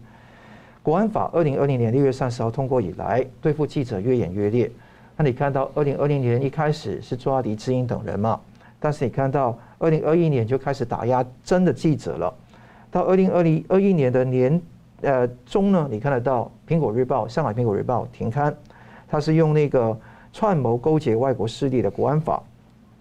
[0.81, 4.71] 国安法二零二零年六月三十号通过以来，对付记者越演越烈。
[5.17, 8.39] 那你看到二零二零年一开始是抓黎智英等人嘛？
[8.79, 12.33] 但是你看到二零二一年就开始打压真的记者了。
[12.89, 14.59] 到二零二零二一年的年
[15.01, 18.55] 呃中呢，你看得到《苹果日报》上海《苹果日报》停刊，
[19.05, 19.95] 它是用那个
[20.31, 22.41] 串谋勾结外国势力的国安法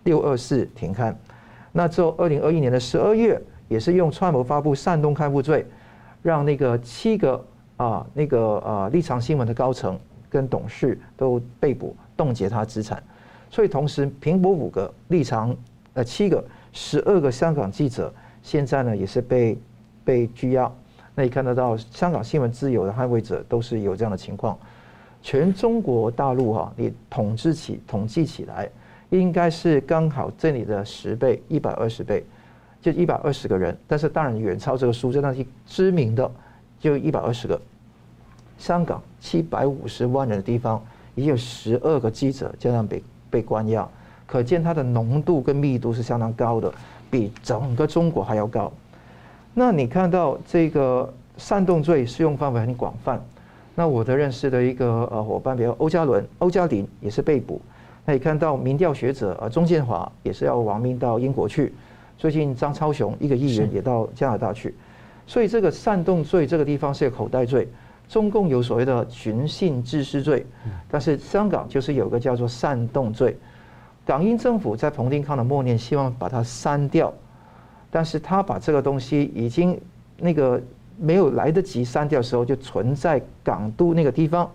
[0.03, 1.16] 六二四停刊。
[1.70, 5.64] 那之后二零二一年的十二月，也是用串谋发布煽动刊物罪，
[6.22, 7.43] 让那个七个。
[7.79, 9.97] 啊，那个啊，立场新闻的高层
[10.29, 13.01] 跟董事都被捕，冻结他资产。
[13.51, 15.57] 所以同时，苹果五个立场
[15.95, 18.12] 呃七个十二个香港记者，
[18.43, 19.57] 现在呢也是被
[20.05, 20.70] 被拘押。
[21.14, 24.59] 那你看得到，香港新闻自由的捍卫者都是有这样的情况。
[25.22, 28.68] 全中国大陆哈、你统治起统计起来，
[29.11, 32.24] 应该是刚好这里的十倍，一百二十倍，
[32.83, 33.76] 就一百二十个人。
[33.87, 36.29] 但是当然远超这个数字，那些知名的。
[36.81, 37.61] 就一百二十个，
[38.59, 40.82] 香港七百五十万人的地方，
[41.14, 43.88] 已经有十二个记者这样被被关押，
[44.26, 46.72] 可见它的浓度跟密度是相当高的，
[47.11, 48.70] 比整个中国还要高。
[49.54, 53.20] 那你看到这个煽动罪适用范围很广泛。
[53.74, 57.61] 那我的认识的一个呃伙伴，比如欧嘉伦、欧嘉林也是被捕。
[58.04, 61.72] 那你看到民调学者呃钟建华也是要亡命到英国去。
[62.16, 64.74] 最近张超雄一个议员也到加拿大去。
[65.28, 67.68] 所以这个煽动罪这个地方是个口袋罪，
[68.09, 70.46] 中共有所谓的寻衅滋事罪，
[70.90, 73.36] 但是香港就是有个叫做煽动罪。
[74.06, 77.12] 港英政府在彭定康的默念希望把它删掉，
[77.90, 79.78] 但是他把这个东西已经
[80.16, 80.59] 那个
[80.98, 84.50] 没有来得及删掉的时候，就存在港都那个地方，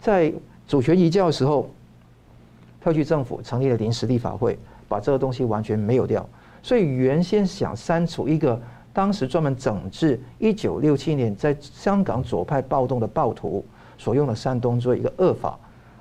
[0.00, 0.32] 在
[0.66, 1.70] 主权移交的时候，
[2.80, 6.28] 特区政府成立了临时立法会，把这个东西完全没有掉。
[6.60, 8.60] 所以原先想删除一个。
[8.92, 13.64] 当时专门整治一九六七年在香港左派暴动的暴徒
[13.96, 15.58] 所用的山东作为一个恶法，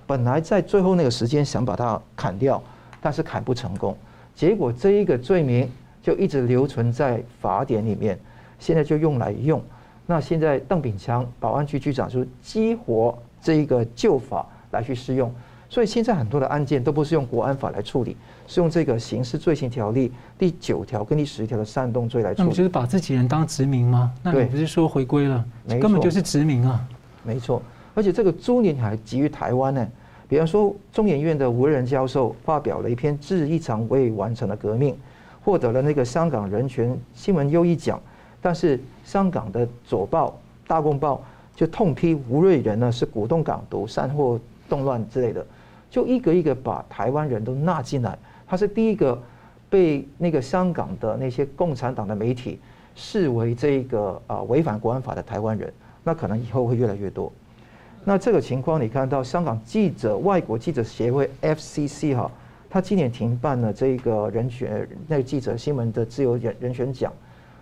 [0.07, 2.61] 本来在最后那个时间想把它砍掉，
[2.99, 3.95] 但是砍不成功，
[4.33, 5.69] 结果这一个罪名
[6.01, 8.17] 就一直留存在法典里面，
[8.57, 9.61] 现在就用来用。
[10.05, 15.31] 那现在邓炳强保安局局长说激活这一个旧法来去适用。
[15.70, 18.17] 所以现在很多的案件都不是用国安法来处理，
[18.47, 22.49] 是用这个刑事罪行条例第九条跟第十条的煽动罪来处理。
[22.49, 24.11] 就是把自己人当殖民吗？
[24.24, 25.45] 那你不是说回归了？
[25.80, 26.84] 根本就是殖民啊！
[27.24, 27.61] 没错，
[27.93, 29.88] 而且这个株连还基于台湾呢。
[30.28, 34.93] 比方说，中研院的吴仁教授发表了一篇《致一场未完成的革命》，
[35.43, 37.99] 获得了那个香港人权新闻优异奖。
[38.41, 40.30] 但是香港的左报
[40.67, 41.24] 《大公报》
[41.59, 45.45] 就痛批吴瑞仁呢是鼓动港独、煽惑动乱之类的。
[45.89, 48.17] 就一个一个把台湾人都纳进来，
[48.47, 49.19] 他是第一个
[49.69, 52.59] 被那个香港的那些共产党的媒体
[52.95, 55.73] 视为这个啊违反国安法的台湾人，
[56.03, 57.31] 那可能以后会越来越多。
[58.03, 62.31] 那这个情况，你看到香港记者外国记者协会 FCC 哈，
[62.69, 67.11] 他今年停办了这个人权那个记者新闻的自由人人权奖。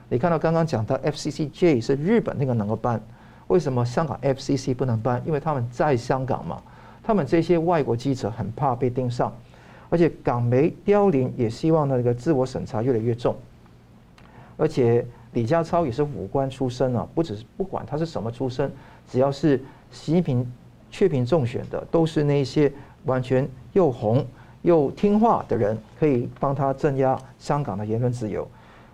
[0.10, 3.02] 你看到刚刚讲到 FCCJ 是日本那个能够办，
[3.48, 5.22] 为什么香港 FCC 不能办？
[5.26, 6.62] 因为他们在香港嘛。
[7.08, 9.34] 他们这些外国记者很怕被盯上，
[9.90, 13.34] 而且港媒凋零，也希望那个自我审查越来越重。
[14.58, 18.70] 而且李家超也是武官出身啊，不只是不管他是什么出身，
[19.10, 20.54] 只要是习近平
[20.92, 22.70] 雀屏中选的，都是那些
[23.06, 24.26] 完全又红
[24.64, 28.46] 又听话的人，可以帮他镇压香港的言论自由。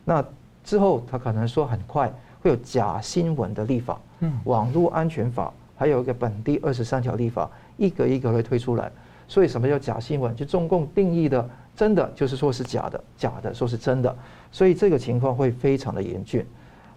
[0.05, 0.23] 那
[0.63, 7.49] 之后他可能说很快会有假新闻的立法，嗯，网络安全法，还有一个本地二十三条立法。
[7.77, 8.91] 一个一个会推出来，
[9.27, 10.35] 所以什么叫假新闻？
[10.35, 14.15] 就中共定义的真的就是说是假的，假的说是真的，
[14.51, 16.45] 所以这个情况会非常的严峻。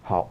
[0.03, 0.31] 好，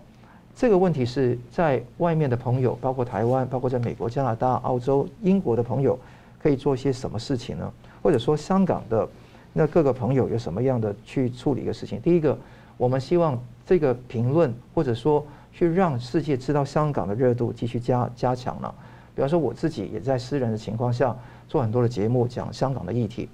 [0.56, 6.00] 这个问题是在外面的朋友，包括台湾，包括在美国、加拿大、澳洲、英国的朋友，
[6.42, 7.74] 可以做些什么事情呢？
[8.02, 9.08] 或者说香港的
[9.52, 12.00] 那各个朋友有什么样的去处理一个事情？
[12.02, 12.38] 第一个，
[12.78, 18.76] 我们希望这个评论或者说去让世界知道香港的热度继续加加强了。
[19.16, 21.16] 比方说我自己也在私人的情况下
[21.48, 23.30] 做很多的节目讲香港的议题，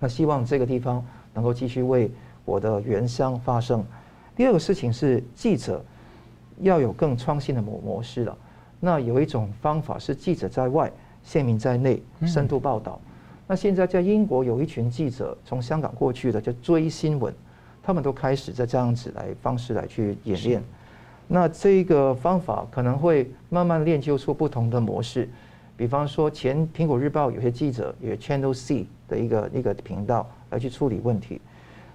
[0.00, 2.10] 那希望这个地方能够继续为
[2.44, 3.84] 我的原乡发声。
[4.34, 5.84] 第二个事情是记者
[6.58, 8.36] 要有更创新的模模式了。
[8.80, 10.90] 那有一种方法是记者在外，
[11.22, 12.98] 县民在内，深度报道。
[13.46, 17.32] 那现在在英国有一群记者从香港过去的，叫追新闻，
[17.82, 20.62] 他们都开始在这样子来方式来去演练。
[21.32, 25.28] 那这个方法可能会慢慢练就出不同的模式。
[25.76, 31.40] 比方说，前苹果日报有些记者也 Channel C 的一个一个频道来去处理问题。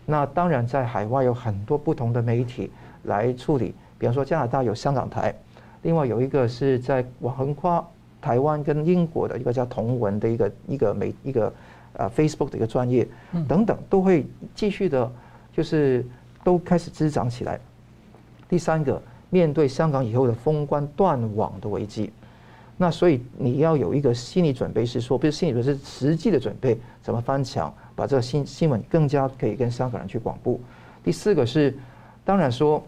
[0.06, 2.72] 那当然，在海外有很多不同的媒体
[3.04, 5.36] 来处理，比方说加拿大有香港台，
[5.82, 7.86] 另外有一个是在横跨
[8.22, 11.54] 台湾跟英国的一个叫同文的一个一个媒一个
[11.94, 13.06] 呃 Facebook 的一个专业
[13.50, 14.26] 等等，都会
[14.56, 15.12] 继续的，
[15.52, 16.06] 就是
[16.42, 17.60] 都开始滋长起来。
[18.48, 19.02] 第三个，
[19.36, 22.10] 面对香港以后的封关断网的危机，
[22.78, 27.74] 那所以你要有一个心理准备，是说不是心理准备，是实际的准备，怎么翻墙？
[27.98, 30.62] 把这个新新闻更加可以跟香港人去广布。
[31.04, 31.78] 第四个是，
[32.24, 32.82] 当然说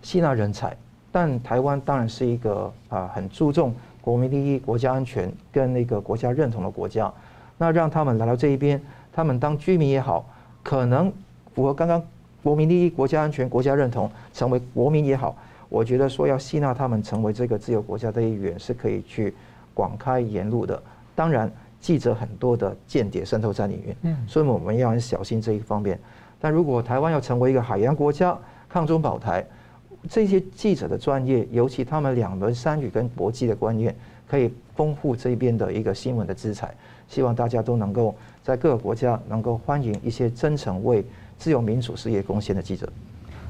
[0.00, 0.76] 吸纳人才，
[1.10, 7.12] 但台湾当然是一个啊很注重国民利益、国家安全跟那个国家认同的国家。
[7.56, 8.80] 那让他们来到这一边，
[9.12, 10.24] 他们当居民也好，
[10.62, 11.12] 可能
[11.52, 12.00] 符合刚刚
[12.44, 15.36] 国民利益、国家安全、国家认同，成为国民也好，
[15.68, 19.34] 我觉得说要吸纳他们成为这个自由国家的一员，是可以去
[19.74, 20.82] 广开言路的。
[21.14, 21.50] 当然。
[21.80, 25.96] 记者很多的间谍渗透在里面，嗯，所以我们要很小心这一方面。
[26.40, 28.36] 但如果台湾要成为一个海洋国家，
[28.68, 29.46] 抗中保台，
[30.10, 33.94] 这些记者的专业，尤其他们两轮三语跟国际的观念，
[34.26, 36.74] 可以丰富这边的一个新闻的资产。
[37.06, 38.12] 希望大家都能够
[38.42, 41.04] 在各个国家能够欢迎一些真诚为
[41.38, 42.92] 自由民主事业贡献的记者。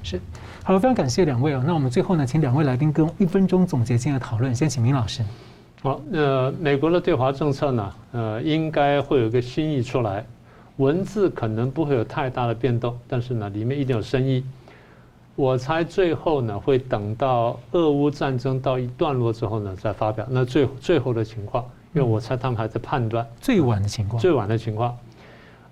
[0.02, 0.20] 是，
[0.64, 1.62] 好了，非常感谢两位哦。
[1.66, 4.54] 那我们最后呢，请两位来宾跟一分钟总结今天的讨论。
[4.54, 5.22] 先请明老师。
[5.82, 10.24] 好，呃，美国的对华政策呢，呃，应该会有一个新意出来，
[10.76, 14.44] 文字可能不会有太大的变动，但是呢，里面一定有深意。
[15.36, 20.26] 我猜最后呢，会等到俄乌战争到一段落之后呢，再发表。
[20.28, 24.96] 那最最后的情况，因为我猜他们还在判断最晚的情况，最晚的情况。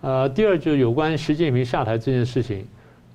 [0.03, 2.65] 呃，第二就是有关习近平下台这件事情，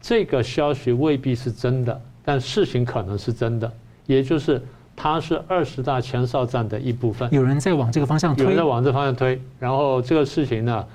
[0.02, 3.72] 这个消息未必是真的，但事情可能是真的，
[4.08, 4.62] 也就是。
[4.94, 10.88] 它是二十大前哨战的一部分，有人在往这个方向推，有人在往这方向推，然后这个事情呢，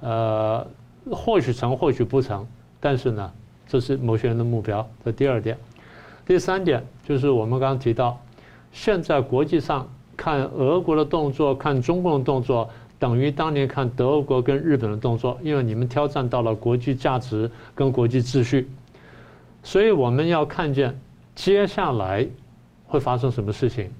[0.00, 0.66] 呃，
[1.12, 2.44] 或许成，或许不成，
[2.80, 3.30] 但是呢，
[3.68, 4.84] 这是某些人的目标。
[5.04, 5.56] 这第二点，
[6.26, 8.18] 第三点就是我们刚刚提到，
[8.72, 12.68] 现在国际上看俄国的动作，看中共的动作，
[12.98, 18.68] 等于当年看德国跟日本的动作，因为你们挑战到了国际价值跟国际秩序，
[19.62, 20.98] 所以我们要看见
[21.34, 22.26] 接下来。
[22.86, 23.90] 会发生什么事情？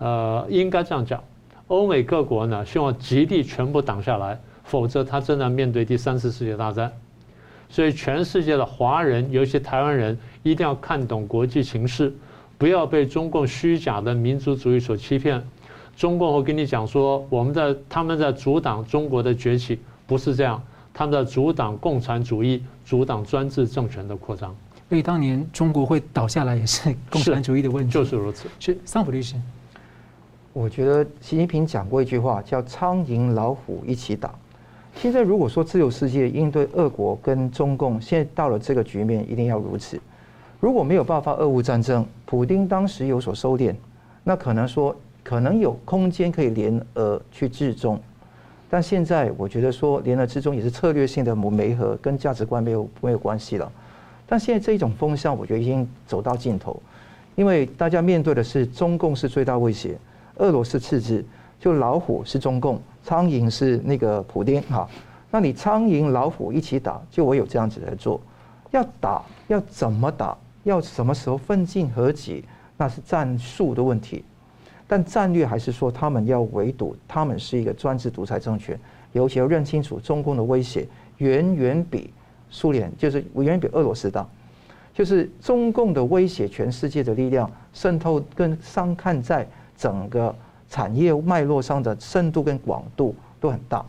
[0.00, 1.22] 呃，应该这样讲，
[1.68, 6.90] 欧美各国呢，希望极力全部挡下来，否则他正在面对第三次世界大战。
[7.68, 12.12] 所以，全世界的华人，尤其台湾人，一定要看懂国际情势，
[12.58, 15.40] 不要被中共虚假的民族主义所欺骗。
[16.02, 20.60] 中共会跟你讲说，我们在他们在阻挡中国的崛起，不是这样，
[20.92, 24.52] 他们在阻挡共产主义、阻挡专制政权的扩张。
[24.88, 27.92] 所以当年中国会倒下来，也是共产主义的问题。
[27.92, 28.48] 就是如此。
[28.58, 29.36] 是桑普律师，
[30.52, 34.34] 我觉得习近平讲过一句话，叫“苍蝇老虎一起打”。
[34.98, 40.00] 现在如果说自由世界应对俄国跟中共，现在到了这个局面，一定要如此。
[40.58, 43.72] 如果没有爆发俄乌战争，普丁当时有所收敛，
[44.24, 44.92] 那可能说
[45.22, 48.00] 可能有空间可以联俄去制中。
[48.68, 53.70] 但现在我觉得说联俄制中也是策略性的媒合，跟价值观没有没有关系了。
[54.26, 56.80] 但现在这种风向，我觉得已经走到尽头，
[57.34, 59.98] 因为大家面对的是中共是最大威胁，
[60.36, 61.22] 俄罗斯次之，
[61.60, 64.88] 就老虎是中共，苍蝇是那个普丁哈。
[65.30, 68.20] 那你苍蝇老虎一起打，就我有这样子来做。
[68.70, 72.42] 要打要怎么打，要什么时候分进合击，
[72.78, 74.24] 那是战术的问题。
[74.92, 78.78] 但战略还是说他们要围堵，他们是一个专制独裁政权，
[79.12, 80.86] 尤其要认清楚中共的威胁
[81.16, 82.12] 远远比。
[82.50, 84.28] 苏联就是远远比俄罗斯大，
[84.92, 90.34] 就是中共的威胁，全世界的力量渗透跟上看在整个
[90.68, 93.82] 产业脉络上的深度跟广度都很大，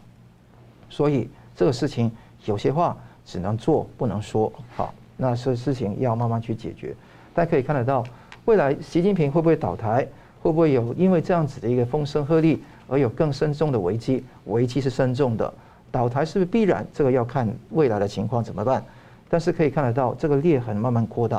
[0.90, 2.10] 所以这个事情
[2.46, 6.96] 有些话只能做不能说，好，那这事情要慢慢去解决。
[7.34, 8.06] 大家可以看得到，
[8.46, 10.08] 未来习近平会不会倒台，
[10.44, 14.26] 会不会有因为这样子的一个风声鹤唳而有更深重的危机？
[14.48, 15.52] 危机是深重的，
[15.90, 16.86] 倒台是不是必然？
[16.94, 18.84] 这个要看未来的情况怎么办。
[19.30, 21.38] 但是可以看得到，这个裂痕慢慢扩大。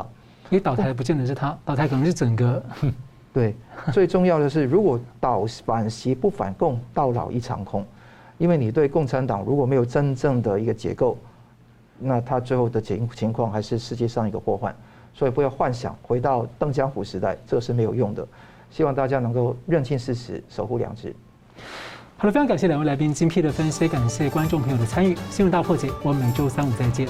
[0.49, 2.63] 因为倒台不见得是他，倒台可能是整个。
[3.31, 3.55] 对，
[3.93, 7.85] 最重要的是，如果倒反习不反共，到老一场空。
[8.39, 11.19] 因为你对共产党如果没有真正的一个结构，
[11.99, 14.75] 那他最后的情情况还是世界上一个祸患。
[15.13, 18.27] 所以不要幻想回到邓江湖时代，这是没有用的。
[18.75, 21.15] 希望大家能够认清事实，守护良知。
[22.17, 25.17] 好了，非常感谢两位来宾精辟的分析，感谢观众朋友的参与。
[25.31, 27.07] 新闻大破解，我们每周三五再见。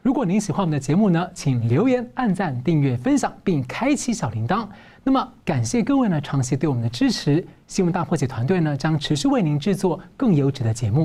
[0.00, 4.66] 如果您喜欢我们的节目呢，请留言、按赞、订阅、分享，并开启小铃铛。
[5.04, 7.46] 那么，感谢各位呢长期对我们的支持。
[7.66, 11.00] 新闻大破解团队呢将持续为您制作更优质的节目。